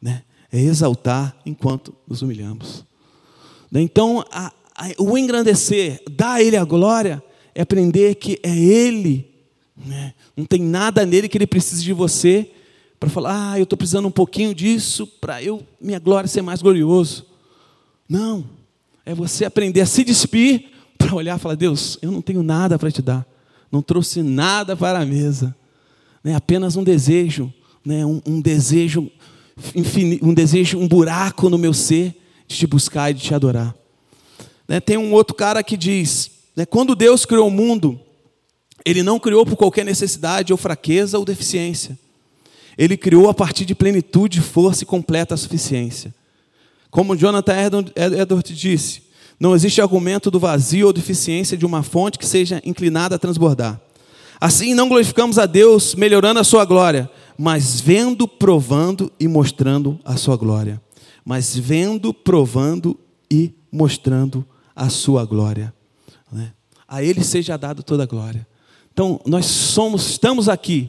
[0.00, 0.22] né?
[0.52, 2.84] é exaltar enquanto nos humilhamos.
[3.72, 7.22] Então, a, a, o engrandecer, dar a Ele a glória,
[7.54, 9.30] é aprender que é Ele,
[9.76, 10.14] né?
[10.36, 12.50] Não tem nada nele que Ele precise de você
[12.98, 16.62] para falar, ah, eu estou precisando um pouquinho disso para eu minha glória ser mais
[16.62, 17.26] glorioso.
[18.08, 18.44] Não,
[19.04, 22.78] é você aprender a se despir para olhar e falar, Deus, eu não tenho nada
[22.78, 23.26] para te dar,
[23.70, 25.54] não trouxe nada para a mesa
[26.26, 29.08] né, apenas um desejo, né, um, um desejo
[29.76, 32.16] infinito, um desejo, um buraco no meu ser
[32.48, 33.72] de te buscar e de te adorar.
[34.66, 38.00] Né, tem um outro cara que diz: né, quando Deus criou o mundo,
[38.86, 41.98] Ele não criou por qualquer necessidade ou fraqueza ou deficiência.
[42.78, 46.14] Ele criou a partir de plenitude, força e completa suficiência.
[46.88, 47.54] Como Jonathan
[47.96, 49.02] Edwards disse,
[49.40, 53.80] não existe argumento do vazio ou deficiência de uma fonte que seja inclinada a transbordar.
[54.40, 60.16] Assim não glorificamos a Deus melhorando a sua glória, mas vendo, provando e mostrando a
[60.16, 60.80] sua glória.
[61.24, 62.96] Mas vendo, provando
[63.28, 64.46] e mostrando
[64.76, 65.74] a sua glória.
[66.30, 66.52] Né?
[66.86, 68.46] A Ele seja dado toda a glória.
[68.96, 70.88] Então, nós somos, estamos aqui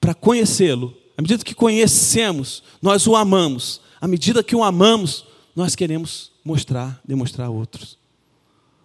[0.00, 0.96] para conhecê-lo.
[1.18, 3.82] À medida que conhecemos, nós o amamos.
[4.00, 7.98] À medida que o amamos, nós queremos mostrar, demonstrar a outros.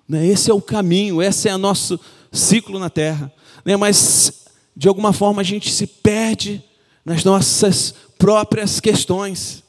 [0.05, 0.27] Né?
[0.27, 1.97] Esse é o caminho, esse é o nosso
[2.29, 3.31] ciclo na terra
[3.67, 3.75] né?
[3.75, 6.63] mas de alguma forma a gente se perde
[7.03, 9.61] nas nossas próprias questões.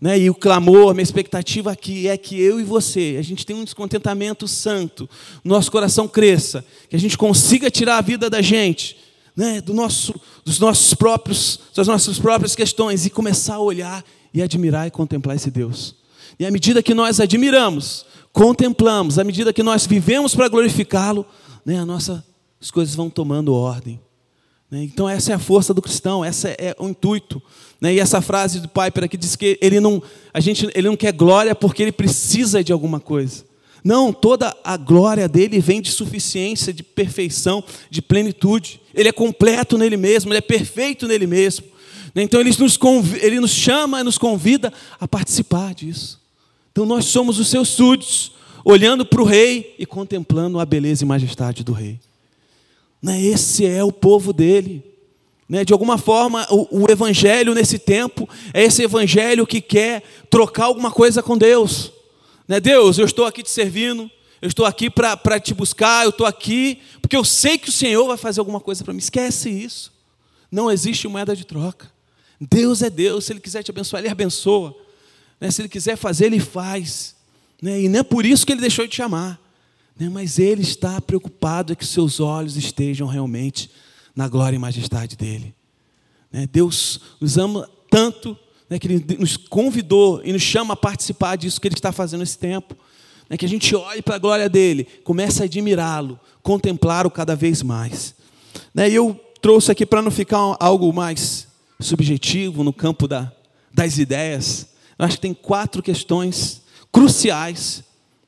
[0.00, 0.18] Né?
[0.18, 3.64] E o clamor, minha expectativa aqui é que eu e você, a gente tenha um
[3.64, 5.08] descontentamento santo,
[5.44, 8.96] nosso coração cresça, que a gente consiga tirar a vida da gente,
[9.36, 9.60] né?
[9.60, 14.86] Do nosso, dos nossos próprios, das nossas próprias questões e começar a olhar e admirar
[14.86, 15.94] e contemplar esse Deus.
[16.38, 21.26] E à medida que nós admiramos, contemplamos, à medida que nós vivemos para glorificá-lo,
[21.64, 21.78] né?
[21.78, 22.24] a nossa
[22.60, 23.98] as coisas vão tomando ordem.
[24.70, 24.84] Né?
[24.84, 27.42] Então, essa é a força do cristão, essa é o intuito.
[27.80, 27.94] Né?
[27.94, 30.02] E essa frase do Piper aqui diz que ele não,
[30.34, 33.44] a gente, ele não quer glória porque ele precisa de alguma coisa.
[33.82, 38.80] Não, toda a glória dele vem de suficiência, de perfeição, de plenitude.
[38.94, 41.64] Ele é completo nele mesmo, ele é perfeito nele mesmo.
[42.14, 42.22] Né?
[42.22, 42.78] Então ele nos,
[43.22, 46.20] ele nos chama, nos convida a participar disso.
[46.72, 48.32] Então nós somos os seus súditos,
[48.64, 51.98] olhando para o rei e contemplando a beleza e majestade do rei.
[53.02, 53.20] Né?
[53.22, 54.84] Esse é o povo dele.
[55.50, 55.64] Né?
[55.64, 60.92] De alguma forma, o, o evangelho nesse tempo é esse evangelho que quer trocar alguma
[60.92, 61.92] coisa com Deus.
[62.46, 62.60] Né?
[62.60, 64.08] Deus, eu estou aqui te servindo,
[64.40, 68.06] eu estou aqui para te buscar, eu estou aqui porque eu sei que o Senhor
[68.06, 69.00] vai fazer alguma coisa para mim.
[69.00, 69.92] Esquece isso.
[70.52, 71.90] Não existe moeda de troca.
[72.40, 74.72] Deus é Deus, se Ele quiser te abençoar, Ele abençoa.
[75.40, 75.50] Né?
[75.50, 77.16] Se Ele quiser fazer, Ele faz.
[77.60, 77.82] Né?
[77.82, 79.40] E não é por isso que Ele deixou de te amar.
[79.98, 80.08] Né?
[80.08, 83.68] Mas Ele está preocupado é que seus olhos estejam realmente
[84.20, 85.54] na glória e majestade dele.
[86.30, 86.46] Né?
[86.52, 88.36] Deus nos ama tanto
[88.68, 92.20] né, que Ele nos convidou e nos chama a participar disso que Ele está fazendo
[92.20, 92.76] nesse tempo.
[93.30, 97.62] Né, que a gente olhe para a glória dele, comece a admirá-lo, contemplá-lo cada vez
[97.62, 98.14] mais.
[98.76, 101.48] E eu trouxe aqui para não ficar algo mais
[101.80, 103.32] subjetivo no campo da,
[103.72, 104.68] das ideias.
[104.98, 106.60] Eu acho que tem quatro questões
[106.92, 107.82] cruciais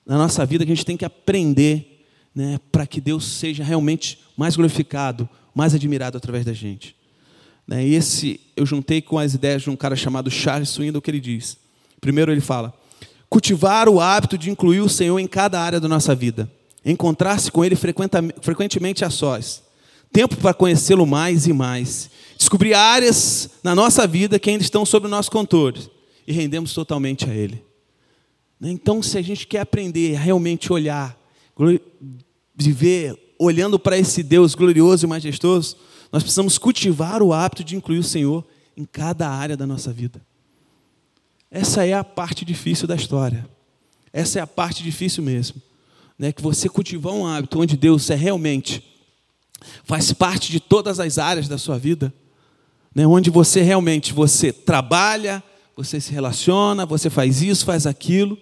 [0.06, 4.20] na nossa vida que a gente tem que aprender né, para que Deus seja realmente
[4.34, 6.96] mais glorificado, mais admirado através da gente.
[7.66, 7.86] Né?
[7.86, 11.20] E esse eu juntei com as ideias de um cara chamado Charles Swindoll, que ele
[11.20, 11.56] diz.
[12.00, 12.74] Primeiro ele fala:
[13.32, 16.50] cultivar o hábito de incluir o Senhor em cada área da nossa vida,
[16.84, 19.62] encontrar-se com Ele frequentemente a sós,
[20.12, 25.06] tempo para conhecê-lo mais e mais, descobrir áreas na nossa vida que ainda estão sob
[25.06, 25.80] o nosso controle
[26.26, 27.64] e rendemos totalmente a Ele.
[28.60, 28.70] Né?
[28.70, 31.18] Então, se a gente quer aprender a realmente olhar,
[32.54, 35.76] viver olhando para esse Deus glorioso e majestoso,
[36.12, 38.44] nós precisamos cultivar o hábito de incluir o Senhor
[38.76, 40.20] em cada área da nossa vida.
[41.50, 43.48] Essa é a parte difícil da história.
[44.12, 45.60] Essa é a parte difícil mesmo.
[46.18, 46.32] Né?
[46.32, 48.82] Que você cultivar um hábito onde Deus é realmente
[49.84, 52.12] faz parte de todas as áreas da sua vida,
[52.94, 53.06] né?
[53.06, 55.42] onde você realmente você trabalha,
[55.76, 58.38] você se relaciona, você faz isso, faz aquilo.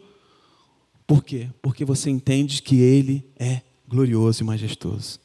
[1.07, 1.49] Por quê?
[1.61, 5.19] Porque você entende que Ele é glorioso e majestoso.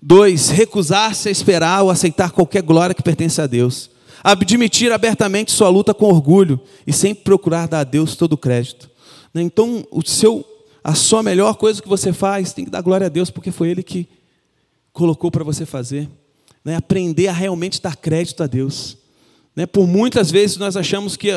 [0.00, 3.90] Dois, recusar-se a esperar ou aceitar qualquer glória que pertence a Deus.
[4.24, 8.90] Admitir abertamente sua luta com orgulho e sempre procurar dar a Deus todo o crédito.
[9.34, 9.42] Né?
[9.42, 10.44] Então, o seu,
[10.82, 13.68] a sua melhor coisa que você faz tem que dar glória a Deus, porque foi
[13.68, 14.08] Ele que
[14.92, 16.08] colocou para você fazer.
[16.64, 16.76] Né?
[16.76, 18.96] Aprender a realmente dar crédito a Deus.
[19.54, 19.66] Né?
[19.66, 21.28] Por muitas vezes nós achamos que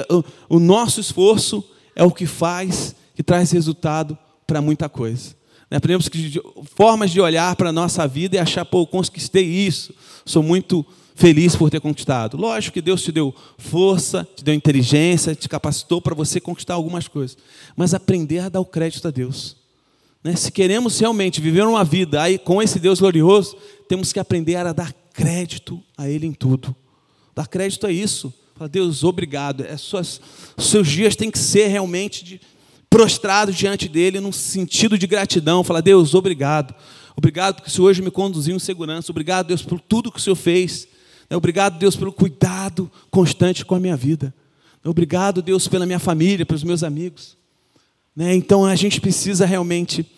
[0.47, 1.63] o nosso esforço
[1.95, 5.34] é o que faz, que traz resultado para muita coisa.
[5.69, 5.77] Né?
[5.77, 6.41] Aprendemos que
[6.75, 9.93] formas de olhar para a nossa vida e achar, pô, eu conquistei isso,
[10.25, 12.37] sou muito feliz por ter conquistado.
[12.37, 17.07] Lógico que Deus te deu força, te deu inteligência, te capacitou para você conquistar algumas
[17.07, 17.37] coisas.
[17.75, 19.55] Mas aprender a dar o crédito a Deus.
[20.23, 20.35] Né?
[20.35, 23.55] Se queremos realmente viver uma vida aí com esse Deus glorioso,
[23.87, 26.75] temos que aprender a dar crédito a Ele em tudo.
[27.33, 28.33] Dar crédito a isso.
[28.55, 29.63] Fala, Deus, obrigado.
[29.65, 30.19] É suas,
[30.57, 32.41] seus dias têm que ser realmente de,
[32.95, 36.73] prostrado diante dele num sentido de gratidão, falar: Deus, obrigado.
[37.13, 39.11] Obrigado porque o Senhor hoje me conduziu em segurança.
[39.11, 40.87] Obrigado, Deus, por tudo que o Senhor fez.
[41.29, 44.33] Obrigado, Deus, pelo cuidado constante com a minha vida.
[44.81, 47.35] Obrigado, Deus, pela minha família, pelos meus amigos.
[48.15, 48.33] Né?
[48.33, 50.09] Então a gente precisa realmente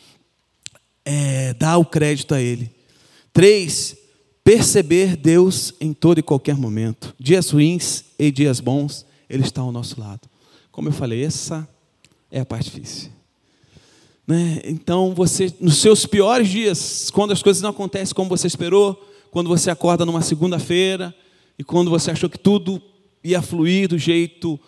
[1.03, 2.69] é, dar o crédito a Ele.
[3.33, 3.97] Três,
[4.43, 7.15] perceber Deus em todo e qualquer momento.
[7.19, 10.29] Dias ruins e dias bons, Ele está ao nosso lado.
[10.71, 11.67] Como eu falei, essa
[12.31, 13.11] é a parte difícil.
[14.25, 14.61] Né?
[14.65, 19.47] Então, você, nos seus piores dias, quando as coisas não acontecem como você esperou, quando
[19.47, 21.15] você acorda numa segunda-feira
[21.57, 22.81] e quando você achou que tudo
[23.23, 24.59] ia fluir do jeito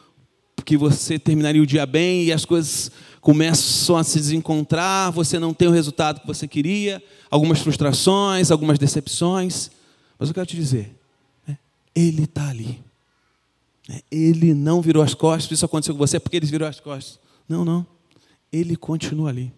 [0.66, 2.92] que você terminaria o dia bem e as coisas
[3.22, 8.78] começam a se desencontrar, você não tem o resultado que você queria, algumas frustrações, algumas
[8.78, 9.72] decepções.
[10.18, 10.96] Mas eu quero te dizer,
[11.48, 11.58] né?
[11.96, 12.80] Ele está ali.
[13.88, 14.02] Né?
[14.12, 17.20] Ele não virou as costas, isso aconteceu com você porque ele virou as costas.
[17.50, 17.86] Não, não.
[18.54, 19.52] Ele continua ali.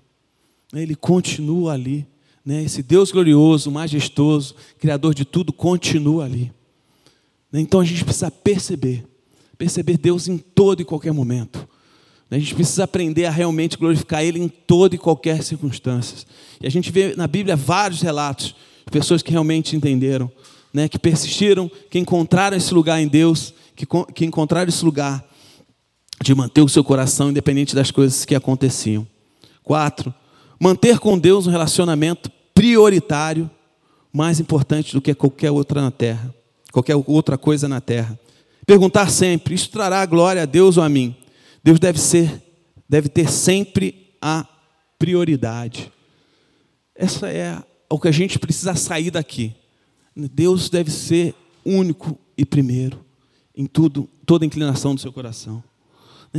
[0.73, 2.08] Ele continua ali.
[2.45, 2.63] Né?
[2.63, 6.51] Esse Deus glorioso, majestoso, Criador de tudo, continua ali.
[7.51, 7.60] Né?
[7.60, 9.06] Então a gente precisa perceber,
[9.58, 11.67] perceber Deus em todo e qualquer momento.
[12.30, 12.38] Né?
[12.38, 16.25] A gente precisa aprender a realmente glorificar Ele em toda e qualquer circunstância.
[16.62, 20.32] E a gente vê na Bíblia vários relatos de pessoas que realmente entenderam,
[20.73, 20.88] né?
[20.88, 25.30] que persistiram, que encontraram esse lugar em Deus, que, que encontraram esse lugar
[26.21, 29.07] de manter o seu coração independente das coisas que aconteciam.
[29.63, 30.13] Quatro,
[30.60, 33.49] manter com Deus um relacionamento prioritário,
[34.13, 36.34] mais importante do que qualquer outra na terra,
[36.71, 38.19] qualquer outra coisa na terra.
[38.65, 41.15] Perguntar sempre: isso trará glória a Deus ou a mim?
[41.63, 42.41] Deus deve ser,
[42.88, 44.47] deve ter sempre a
[44.99, 45.91] prioridade.
[46.95, 47.57] Essa é
[47.89, 49.55] o que a gente precisa sair daqui.
[50.15, 51.34] Deus deve ser
[51.65, 53.03] único e primeiro
[53.55, 55.63] em tudo, toda inclinação do seu coração.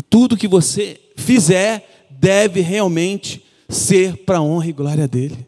[0.01, 5.47] Tudo que você fizer deve realmente ser para a honra e glória dele.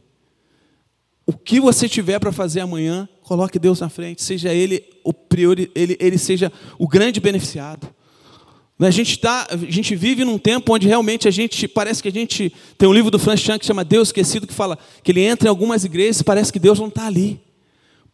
[1.26, 5.70] O que você tiver para fazer amanhã, coloque Deus na frente, seja Ele o priori,
[5.74, 7.88] ele, ele seja o grande beneficiado.
[8.78, 12.12] A gente, tá, a gente vive num tempo onde realmente a gente, parece que a
[12.12, 15.20] gente, tem um livro do Franz Chan que chama Deus Esquecido, que fala que ele
[15.20, 17.40] entra em algumas igrejas e parece que Deus não está ali.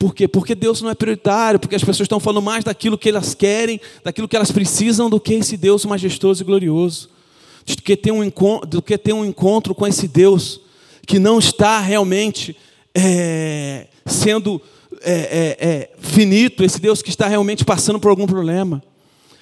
[0.00, 0.26] Por quê?
[0.26, 3.78] Porque Deus não é prioritário, porque as pessoas estão falando mais daquilo que elas querem,
[4.02, 7.10] daquilo que elas precisam, do que esse Deus majestoso e glorioso.
[7.66, 10.62] Do que ter um encontro, do que ter um encontro com esse Deus
[11.06, 12.56] que não está realmente
[12.94, 14.58] é, sendo
[15.02, 18.82] é, é, é, finito, esse Deus que está realmente passando por algum problema.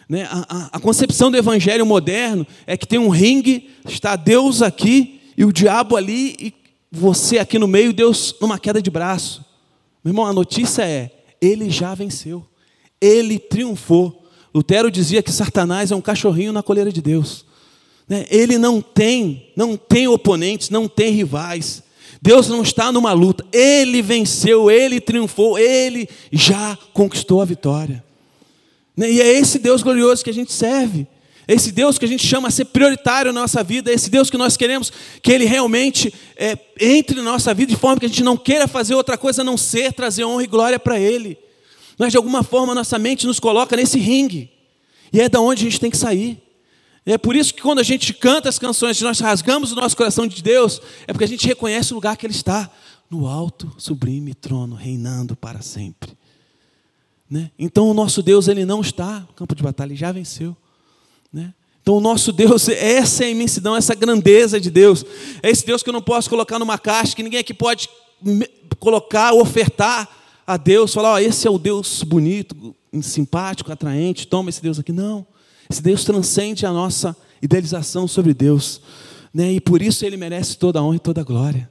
[0.08, 0.26] Né?
[0.28, 5.20] A, a, a, concepção do evangelho moderno é que tem um ringue, está Deus aqui
[5.36, 6.54] e o diabo ali, e
[6.90, 9.46] você aqui no meio, Deus numa queda de braço.
[10.04, 12.44] Meu irmão, a notícia é: ele já venceu,
[13.00, 14.24] ele triunfou.
[14.54, 17.44] Lutero dizia que Satanás é um cachorrinho na coleira de Deus.
[18.08, 18.26] Né?
[18.30, 21.82] Ele não tem, não tem oponentes, não tem rivais.
[22.20, 28.02] Deus não está numa luta, ele venceu, ele triunfou, ele já conquistou a vitória.
[28.96, 29.12] Né?
[29.12, 31.06] E é esse Deus glorioso que a gente serve.
[31.48, 34.36] Esse Deus que a gente chama a ser prioritário na nossa vida, esse Deus que
[34.36, 38.22] nós queremos que Ele realmente é, entre na nossa vida de forma que a gente
[38.22, 41.38] não queira fazer outra coisa a não ser trazer honra e glória para Ele.
[41.98, 44.50] Mas de alguma forma nossa mente nos coloca nesse ringue,
[45.10, 46.38] e é da onde a gente tem que sair.
[47.06, 50.26] É por isso que quando a gente canta as canções, nós rasgamos o nosso coração
[50.26, 52.70] de Deus, é porque a gente reconhece o lugar que Ele está,
[53.10, 56.12] no alto, sublime trono, reinando para sempre.
[57.30, 57.50] Né?
[57.58, 60.54] Então o nosso Deus ele não está no campo de batalha, ele já venceu.
[61.88, 65.06] Então o nosso Deus, essa é a imensidão, essa grandeza de Deus.
[65.42, 67.88] É esse Deus que eu não posso colocar numa caixa, que ninguém aqui pode
[68.78, 70.06] colocar, ofertar
[70.46, 74.92] a Deus, falar, oh, esse é o Deus bonito, simpático, atraente, toma esse Deus aqui.
[74.92, 75.26] Não.
[75.66, 78.82] Esse Deus transcende a nossa idealização sobre Deus.
[79.32, 79.54] Né?
[79.54, 81.70] E por isso ele merece toda a honra e toda a glória.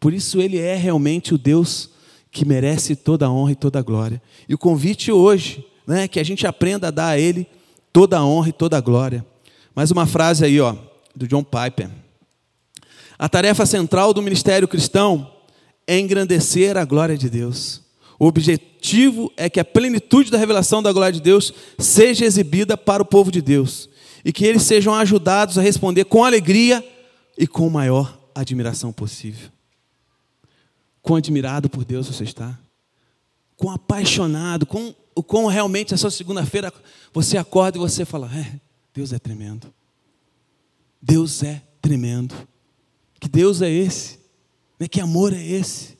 [0.00, 1.90] Por isso ele é realmente o Deus
[2.28, 4.20] que merece toda a honra e toda a glória.
[4.48, 7.46] E o convite hoje, né, é que a gente aprenda a dar a Ele
[7.92, 9.24] toda a honra e toda a glória.
[9.74, 10.76] Mais uma frase aí, ó,
[11.16, 11.90] do John Piper.
[13.18, 15.32] A tarefa central do ministério cristão
[15.86, 17.82] é engrandecer a glória de Deus.
[18.18, 23.02] O objetivo é que a plenitude da revelação da glória de Deus seja exibida para
[23.02, 23.88] o povo de Deus
[24.24, 26.84] e que eles sejam ajudados a responder com alegria
[27.36, 29.50] e com maior admiração possível.
[31.02, 32.56] Quão admirado por Deus você está?
[33.56, 34.94] Quão apaixonado, quão,
[35.26, 36.72] quão realmente essa segunda-feira
[37.12, 38.60] você acorda e você fala: é,
[38.94, 39.74] Deus é tremendo.
[41.02, 42.34] Deus é tremendo.
[43.18, 44.20] Que Deus é esse?
[44.78, 44.86] Né?
[44.86, 45.98] Que amor é esse?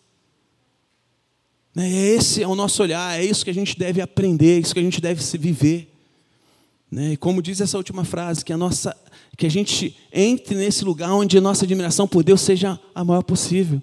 [1.75, 1.91] Né?
[1.91, 4.73] É esse é o nosso olhar, é isso que a gente deve aprender, é isso
[4.73, 5.93] que a gente deve se viver.
[6.89, 7.15] Né?
[7.15, 8.97] E como diz essa última frase, que a nossa,
[9.37, 13.23] que a gente entre nesse lugar onde a nossa admiração por Deus seja a maior
[13.23, 13.83] possível.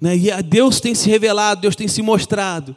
[0.00, 0.16] Né?
[0.16, 2.74] E a Deus tem se revelado, Deus tem se mostrado,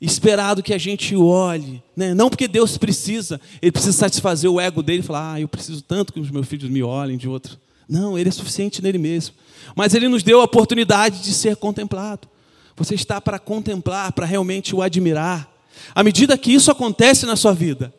[0.00, 1.82] esperado que a gente olhe.
[1.94, 2.14] Né?
[2.14, 5.82] Não porque Deus precisa, Ele precisa satisfazer o ego dele e falar, ah, eu preciso
[5.82, 7.58] tanto que os meus filhos me olhem de outro.
[7.88, 9.34] Não, Ele é suficiente nele mesmo.
[9.76, 12.28] Mas Ele nos deu a oportunidade de ser contemplado.
[12.76, 15.50] Você está para contemplar, para realmente o admirar.
[15.94, 17.92] À medida que isso acontece na sua vida,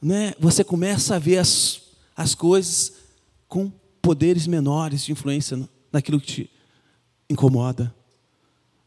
[0.00, 1.82] né, você começa a ver as,
[2.16, 2.94] as coisas
[3.46, 6.50] com poderes menores de influência naquilo que te
[7.28, 7.94] incomoda.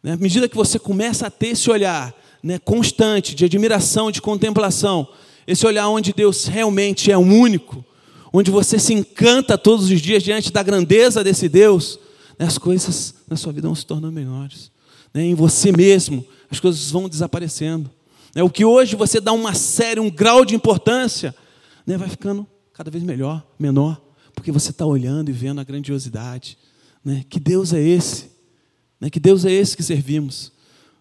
[0.02, 0.14] Né?
[0.14, 2.14] À medida que você começa a ter esse olhar
[2.46, 5.08] né, constante de admiração, de contemplação,
[5.48, 7.84] esse olhar onde Deus realmente é o único,
[8.32, 11.98] onde você se encanta todos os dias diante da grandeza desse Deus,
[12.38, 14.70] né, as coisas na sua vida vão se tornando menores.
[15.12, 17.90] Né, em você mesmo, as coisas vão desaparecendo.
[18.36, 21.36] Né, o que hoje você dá uma série, um grau de importância,
[21.84, 24.00] né, vai ficando cada vez melhor, menor,
[24.36, 26.60] porque você está olhando e vendo a grandiosidade.
[27.04, 28.30] Né, que Deus é esse?
[29.02, 29.10] Né?
[29.10, 30.54] Que Deus é esse que servimos.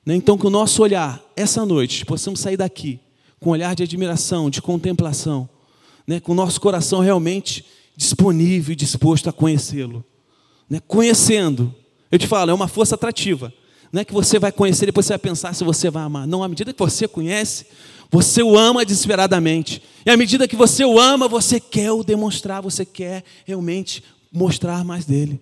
[0.04, 0.14] Né?
[0.14, 3.00] Então, que o nosso olhar, essa noite, possamos sair daqui
[3.40, 5.48] com um olhar de admiração, de contemplação,
[6.06, 6.20] né?
[6.20, 7.64] com o nosso coração realmente
[7.96, 10.04] disponível e disposto a conhecê-lo.
[10.68, 10.80] Né?
[10.86, 11.74] Conhecendo,
[12.10, 13.52] eu te falo, é uma força atrativa.
[13.92, 16.26] Não é que você vai conhecer e depois você vai pensar se você vai amar.
[16.26, 17.66] Não, à medida que você conhece,
[18.10, 19.80] você o ama desesperadamente.
[20.05, 24.02] E à medida que você o ama, você quer o demonstrar, você quer realmente
[24.32, 25.40] mostrar mais dele.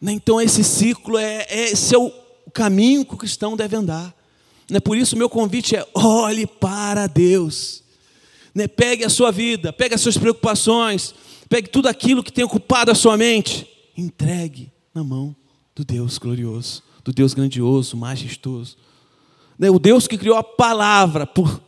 [0.00, 0.12] Né?
[0.12, 2.10] Então, esse ciclo é, é esse é o
[2.58, 4.12] caminho que o cristão deve andar.
[4.68, 4.80] Né?
[4.80, 7.84] Por isso, meu convite é: olhe para Deus.
[8.52, 8.66] Né?
[8.66, 11.14] Pegue a sua vida, pegue as suas preocupações,
[11.48, 13.64] pegue tudo aquilo que tem ocupado a sua mente,
[13.96, 15.36] entregue na mão
[15.72, 18.76] do Deus glorioso, do Deus grandioso, majestoso.
[19.72, 21.62] O Deus que criou a palavra, por,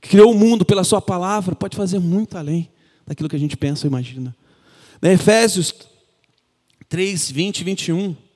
[0.00, 2.70] que criou o mundo pela sua palavra, pode fazer muito além
[3.04, 4.34] daquilo que a gente pensa ou imagina.
[5.02, 5.74] Efésios
[6.88, 8.29] 3, 20 e 21.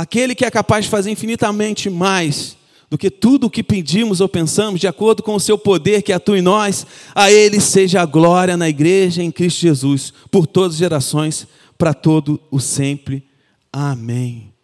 [0.00, 2.56] Aquele que é capaz de fazer infinitamente mais
[2.88, 6.10] do que tudo o que pedimos ou pensamos, de acordo com o seu poder que
[6.10, 10.72] atua em nós, a Ele seja a glória na igreja em Cristo Jesus, por todas
[10.72, 11.46] as gerações,
[11.76, 13.22] para todo o sempre.
[13.70, 14.54] Amém.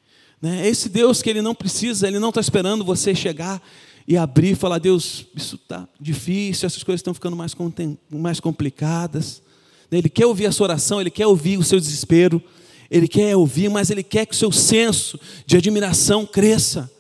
[0.41, 0.66] Né?
[0.66, 3.61] Esse Deus que Ele não precisa, Ele não está esperando você chegar
[4.09, 7.55] e abrir e falar: Deus, isso está difícil, essas coisas estão ficando mais,
[8.11, 9.43] mais complicadas.
[9.91, 9.99] Né?
[9.99, 12.43] Ele quer ouvir a sua oração, Ele quer ouvir o seu desespero,
[12.91, 16.91] Ele quer ouvir, mas Ele quer que o seu senso de admiração cresça.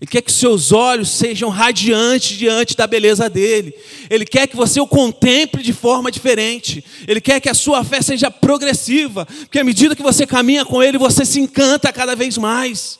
[0.00, 3.74] Ele quer que seus olhos sejam radiantes diante da beleza dele.
[4.10, 6.84] Ele quer que você o contemple de forma diferente.
[7.08, 10.82] Ele quer que a sua fé seja progressiva, porque à medida que você caminha com
[10.82, 12.98] ele, você se encanta cada vez mais.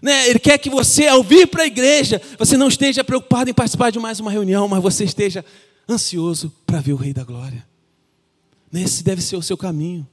[0.00, 0.28] Né?
[0.28, 3.90] Ele quer que você, ao vir para a igreja, você não esteja preocupado em participar
[3.90, 5.44] de mais uma reunião, mas você esteja
[5.88, 7.64] ansioso para ver o Rei da Glória.
[8.72, 10.08] Esse deve ser o seu caminho.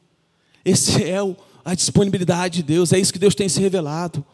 [0.65, 1.21] Esse é
[1.69, 2.91] a disponibilidade de Deus.
[2.91, 4.25] É isso que Deus tem se revelado.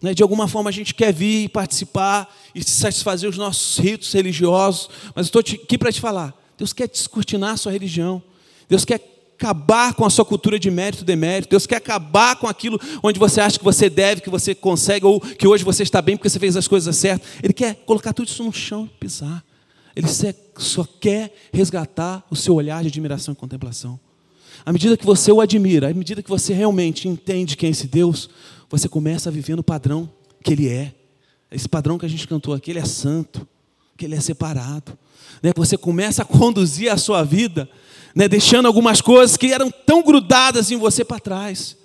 [0.00, 0.14] Né?
[0.14, 5.26] De alguma forma a gente quer vir participar e satisfazer os nossos ritos religiosos, mas
[5.26, 8.22] estou aqui para te falar: Deus quer descortinar a sua religião,
[8.68, 9.00] Deus quer
[9.38, 13.18] acabar com a sua cultura de mérito e demérito, Deus quer acabar com aquilo onde
[13.18, 16.28] você acha que você deve, que você consegue, ou que hoje você está bem porque
[16.28, 17.28] você fez as coisas certas.
[17.42, 19.44] Ele quer colocar tudo isso no chão e pisar.
[19.96, 20.06] Ele
[20.56, 23.98] só quer resgatar o seu olhar de admiração e contemplação.
[24.64, 27.86] À medida que você o admira, à medida que você realmente entende quem é esse
[27.86, 28.28] Deus,
[28.68, 30.10] você começa a viver no padrão
[30.42, 30.94] que Ele é.
[31.50, 33.46] Esse padrão que a gente cantou aqui, Ele é santo,
[33.96, 34.96] que Ele é separado.
[35.42, 35.52] Né?
[35.56, 37.68] Você começa a conduzir a sua vida,
[38.14, 38.28] né?
[38.28, 41.76] deixando algumas coisas que eram tão grudadas em você para trás.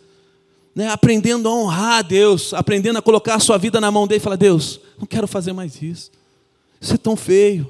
[0.76, 0.88] Né?
[0.90, 4.24] Aprendendo a honrar a Deus, aprendendo a colocar a sua vida na mão dele e
[4.24, 6.12] falar: Deus, não quero fazer mais isso.
[6.80, 7.70] Isso é tão feio.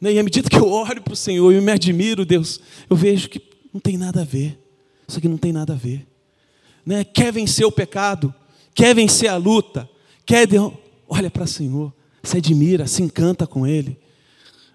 [0.00, 0.14] Né?
[0.14, 3.28] E à medida que eu olho para o Senhor e me admiro, Deus, eu vejo
[3.28, 4.58] que não tem nada a ver.
[5.06, 6.06] Isso aqui não tem nada a ver
[6.84, 8.34] né, quer vencer o pecado,
[8.74, 9.88] quer vencer a luta,
[10.24, 10.46] quer.
[10.46, 10.56] De...
[11.08, 11.92] Olha para o Senhor,
[12.22, 13.98] se admira, se encanta com Ele.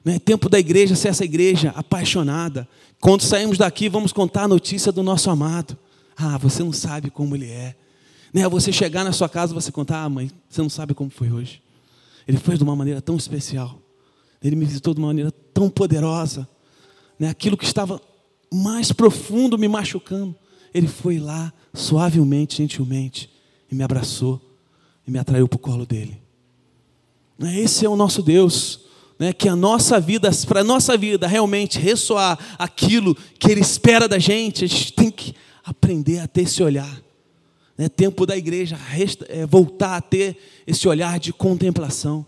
[0.03, 2.67] Né, tempo da igreja ser essa igreja apaixonada.
[2.99, 5.77] Quando saímos daqui, vamos contar a notícia do nosso amado.
[6.15, 7.75] Ah, você não sabe como ele é.
[8.31, 11.31] Né, você chegar na sua casa, você contar, ah, mãe, você não sabe como foi
[11.31, 11.61] hoje.
[12.27, 13.79] Ele foi de uma maneira tão especial.
[14.43, 16.47] Ele me visitou de uma maneira tão poderosa.
[17.19, 17.99] Né, aquilo que estava
[18.53, 20.35] mais profundo me machucando.
[20.73, 23.29] Ele foi lá suavemente, gentilmente,
[23.71, 24.41] e me abraçou
[25.07, 26.21] e me atraiu para o colo dele.
[27.37, 28.81] Né, esse é o nosso Deus.
[29.17, 34.09] Né, que a nossa vida, para a nossa vida realmente ressoar aquilo que Ele espera
[34.09, 35.33] da gente, a gente tem que
[35.63, 37.01] aprender a ter esse olhar.
[37.77, 38.77] Né, tempo da igreja
[39.29, 40.37] é, voltar a ter
[40.67, 42.25] esse olhar de contemplação,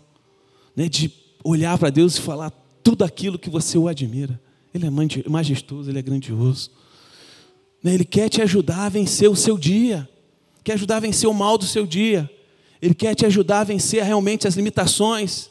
[0.74, 1.12] né, de
[1.44, 2.50] olhar para Deus e falar
[2.82, 4.40] tudo aquilo que você o admira.
[4.74, 6.70] Ele é majestoso, ele é grandioso.
[7.82, 10.08] Né, ele quer te ajudar a vencer o seu dia,
[10.64, 12.28] quer ajudar a vencer o mal do seu dia,
[12.80, 15.50] Ele quer te ajudar a vencer realmente as limitações.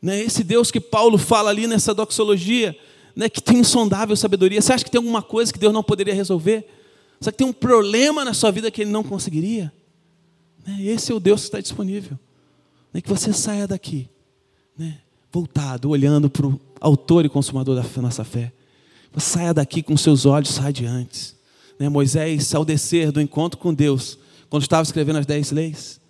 [0.00, 2.76] Né, esse Deus que Paulo fala ali nessa doxologia,
[3.14, 4.60] né, que tem insondável sabedoria.
[4.60, 6.66] Você acha que tem alguma coisa que Deus não poderia resolver?
[7.20, 9.70] Você que tem um problema na sua vida que Ele não conseguiria?
[10.80, 12.18] Esse é o Deus que está disponível.
[12.94, 14.08] Que você saia daqui,
[15.30, 18.52] voltado, olhando para o autor e consumador da nossa fé.
[19.16, 21.36] Saia daqui com seus olhos radiantes.
[21.78, 21.88] Né?
[21.88, 24.18] Moisés, ao descer do encontro com Deus,
[24.48, 26.00] quando estava escrevendo as dez leis,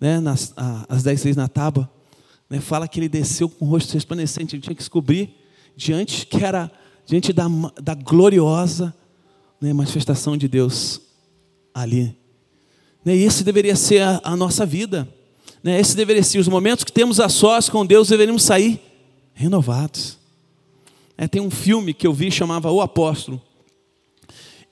[0.00, 0.20] né?
[0.20, 1.90] Nas, a, as dez leis na tábua,
[2.48, 2.60] né?
[2.60, 5.34] fala que ele desceu com o rosto resplandecente, ele tinha que descobrir
[5.76, 6.70] diante que era
[7.06, 7.46] diante da,
[7.80, 8.94] da gloriosa
[9.60, 11.00] né, manifestação de Deus
[11.74, 12.16] ali.
[13.04, 13.16] Né?
[13.16, 15.08] E esse deveria ser a, a nossa vida.
[15.62, 15.78] Né?
[15.80, 18.80] Esse deveria ser os momentos que temos a sós com Deus, deveríamos sair
[19.34, 20.15] renovados.
[21.18, 23.40] É, tem um filme que eu vi chamava O Apóstolo.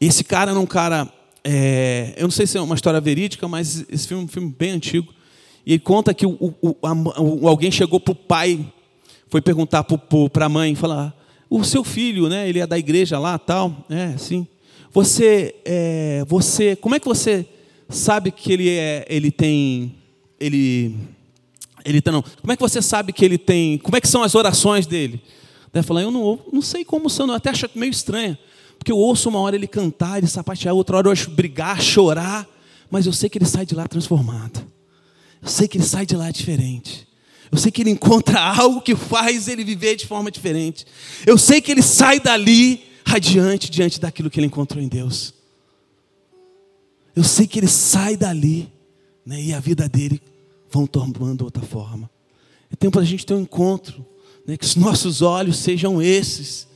[0.01, 1.11] Esse cara era um cara,
[1.43, 4.55] é, eu não sei se é uma história verídica, mas esse filme é um filme
[4.57, 5.13] bem antigo.
[5.65, 8.71] E ele conta que o, o, a, alguém chegou para o pai,
[9.29, 11.17] foi perguntar para a mãe, falar,
[11.49, 14.47] o seu filho, né, ele é da igreja lá, tal, é, sim.
[14.93, 17.47] Você, é, você, como é que você
[17.89, 19.95] sabe que ele é, ele tem,
[20.39, 20.95] ele,
[21.85, 22.23] ele tá, não.
[22.23, 25.21] Como é que você sabe que ele tem, como é que são as orações dele?
[25.75, 28.39] Daí falar, eu não, não sei como são, eu até acho meio estranho.
[28.79, 32.49] Porque eu ouço uma hora ele cantar, ele sapatear, outra hora eu acho brigar, chorar,
[32.89, 34.65] mas eu sei que ele sai de lá transformado.
[35.43, 37.09] Eu sei que ele sai de lá diferente.
[37.51, 40.87] Eu sei que ele encontra algo que faz ele viver de forma diferente.
[41.27, 45.35] Eu sei que ele sai dali radiante diante daquilo que ele encontrou em Deus.
[47.17, 48.73] Eu sei que ele sai dali
[49.27, 50.23] né, e a vida dele
[50.71, 52.09] vão tomando outra forma.
[52.71, 54.14] É tempo da gente ter um encontro
[54.47, 56.67] né, que os nossos olhos sejam esses,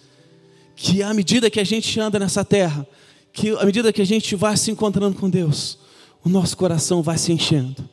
[0.75, 2.87] que à medida que a gente anda nessa terra,
[3.33, 5.79] que à medida que a gente vai se encontrando com Deus,
[6.25, 7.89] o nosso coração vai se enchendo.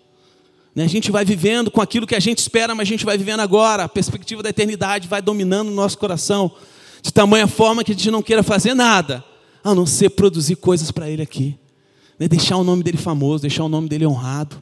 [0.75, 0.83] Né?
[0.83, 3.39] A gente vai vivendo com aquilo que a gente espera, mas a gente vai vivendo
[3.39, 3.85] agora.
[3.85, 6.51] A perspectiva da eternidade vai dominando o nosso coração,
[7.01, 9.23] de tamanha forma que a gente não queira fazer nada,
[9.63, 11.57] a não ser produzir coisas para Ele aqui.
[12.19, 12.27] Né?
[12.27, 14.61] Deixar o nome dele famoso, deixar o nome dele honrado.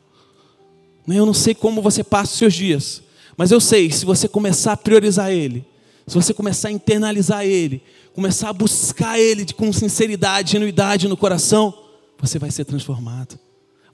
[1.07, 1.17] Né?
[1.17, 3.01] Eu não sei como você passa os seus dias,
[3.37, 5.65] mas eu sei, se você começar a priorizar Ele,
[6.05, 7.81] se você começar a internalizar Ele,
[8.13, 11.73] começar a buscar Ele com sinceridade, genuidade no coração,
[12.19, 13.39] você vai ser transformado.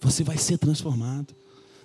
[0.01, 1.33] Você vai ser transformado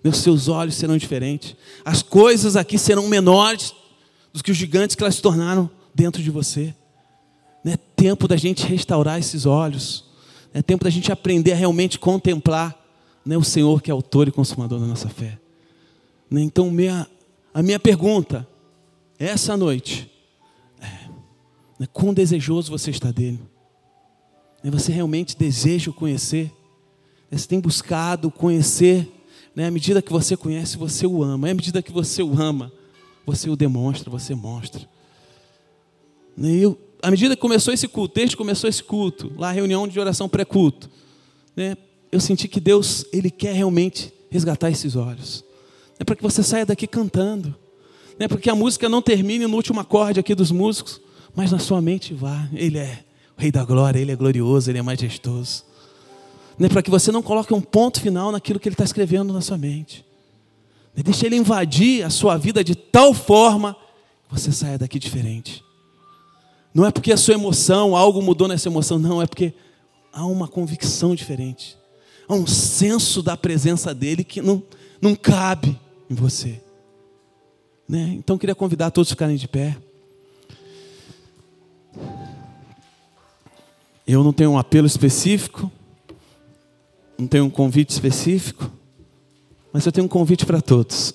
[0.08, 1.56] os seus olhos serão diferentes.
[1.84, 3.74] As coisas aqui serão menores
[4.32, 6.74] do que os gigantes que elas se tornaram dentro de você.
[7.64, 10.04] É tempo da gente restaurar esses olhos.
[10.52, 12.78] É tempo da gente aprender a realmente contemplar
[13.24, 15.38] né, o Senhor que é autor e consumador da nossa fé.
[16.30, 17.06] Né, então, minha,
[17.54, 18.46] a minha pergunta,
[19.18, 20.10] essa noite,
[20.80, 21.08] é,
[21.78, 23.40] né, quão desejoso você está dele?
[24.62, 26.52] Né, você realmente deseja o conhecer?
[27.30, 29.10] Você tem buscado conhecer
[29.54, 29.66] né?
[29.66, 31.48] À medida que você conhece, você o ama.
[31.48, 32.72] E à medida que você o ama,
[33.24, 34.88] você o demonstra, você mostra.
[36.36, 36.50] Né?
[36.50, 39.52] E eu, à medida que começou esse culto, desde que começou esse culto, lá a
[39.52, 40.90] reunião de oração pré-culto,
[41.54, 41.76] né?
[42.10, 45.44] eu senti que Deus, Ele quer realmente resgatar esses olhos.
[45.98, 47.54] É para que você saia daqui cantando.
[48.18, 51.00] Não é para que a música não termine no último acorde aqui dos músicos,
[51.34, 52.48] mas na sua mente vá.
[52.52, 53.04] Ele é
[53.36, 55.64] o Rei da Glória, Ele é glorioso, Ele é majestoso
[56.58, 59.40] né, para que você não coloque um ponto final naquilo que ele está escrevendo na
[59.40, 60.04] sua mente.
[60.94, 63.76] Né, deixe ele invadir a sua vida de tal forma
[64.28, 65.62] que você saia daqui diferente.
[66.72, 69.52] Não é porque a sua emoção, algo mudou nessa emoção, não, é porque
[70.12, 71.76] há uma convicção diferente.
[72.26, 74.62] Há um senso da presença dele que não,
[75.00, 75.78] não cabe
[76.08, 76.60] em você.
[77.88, 78.14] Né?
[78.16, 79.76] Então queria convidar todos a ficarem de pé.
[84.06, 85.70] Eu não tenho um apelo específico
[87.16, 88.70] não tenho um convite específico,
[89.72, 91.14] mas eu tenho um convite para todos.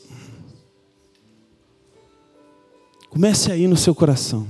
[3.09, 4.47] Comece aí no seu coração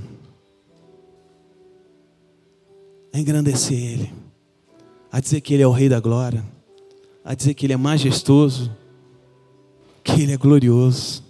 [3.12, 4.12] a engrandecer Ele,
[5.10, 6.44] a dizer que Ele é o Rei da Glória,
[7.24, 8.70] a dizer que Ele é majestoso,
[10.02, 11.22] que Ele é glorioso,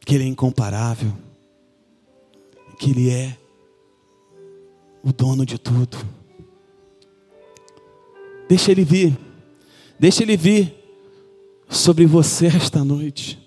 [0.00, 1.12] que Ele é incomparável,
[2.78, 3.36] que Ele é
[5.02, 5.98] o dono de tudo.
[8.48, 9.18] Deixa Ele vir.
[9.98, 10.74] Deixa Ele vir
[11.68, 13.38] sobre você esta noite.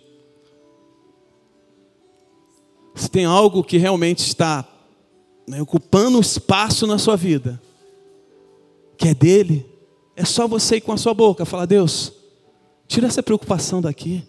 [2.94, 4.68] Se tem algo que realmente está
[5.48, 7.60] né, ocupando espaço na sua vida,
[8.98, 9.66] que é dele,
[10.16, 12.14] é só você ir com a sua boca falar: Deus,
[12.92, 14.22] tira essa preocupação daqui.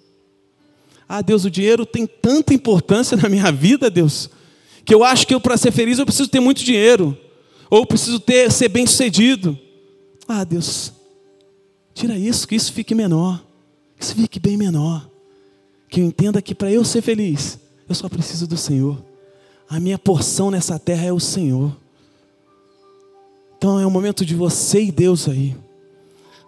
[1.09, 4.31] Ah, Deus, o dinheiro tem tanta importância na minha vida, Deus,
[4.85, 7.19] que eu acho que para ser feliz eu preciso ter muito dinheiro,
[7.69, 9.59] ou preciso ter ser bem sucedido.
[10.29, 10.93] Ah, Deus,
[11.93, 13.45] tira isso, que isso fique menor,
[13.97, 15.11] que isso fique bem menor.
[15.89, 17.59] Que eu entenda que para eu ser feliz,
[17.89, 18.97] eu só preciso do Senhor.
[19.69, 21.77] A minha porção nessa terra é o Senhor.
[23.59, 25.57] Então é o momento de você e Deus aí.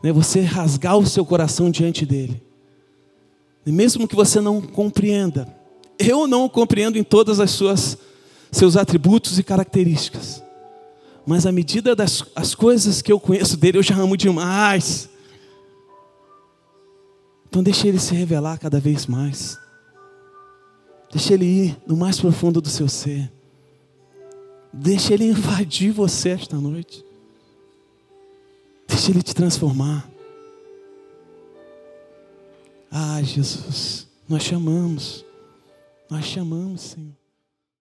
[0.04, 0.12] Né?
[0.12, 2.42] Você rasgar o seu coração diante dEle.
[3.64, 5.48] E mesmo que você não compreenda,
[5.98, 7.96] eu não o compreendo em todas as suas
[8.52, 10.42] seus atributos e características.
[11.26, 15.08] Mas à medida das as coisas que eu conheço dele, eu já amo demais.
[17.48, 19.58] Então deixe ele se revelar cada vez mais.
[21.10, 23.32] Deixe ele ir no mais profundo do seu ser.
[24.70, 27.02] Deixe ele invadir você esta noite.
[28.94, 30.08] Deixe ele te transformar.
[32.88, 35.24] Ah, Jesus, nós chamamos.
[36.08, 37.23] Nós chamamos, Senhor.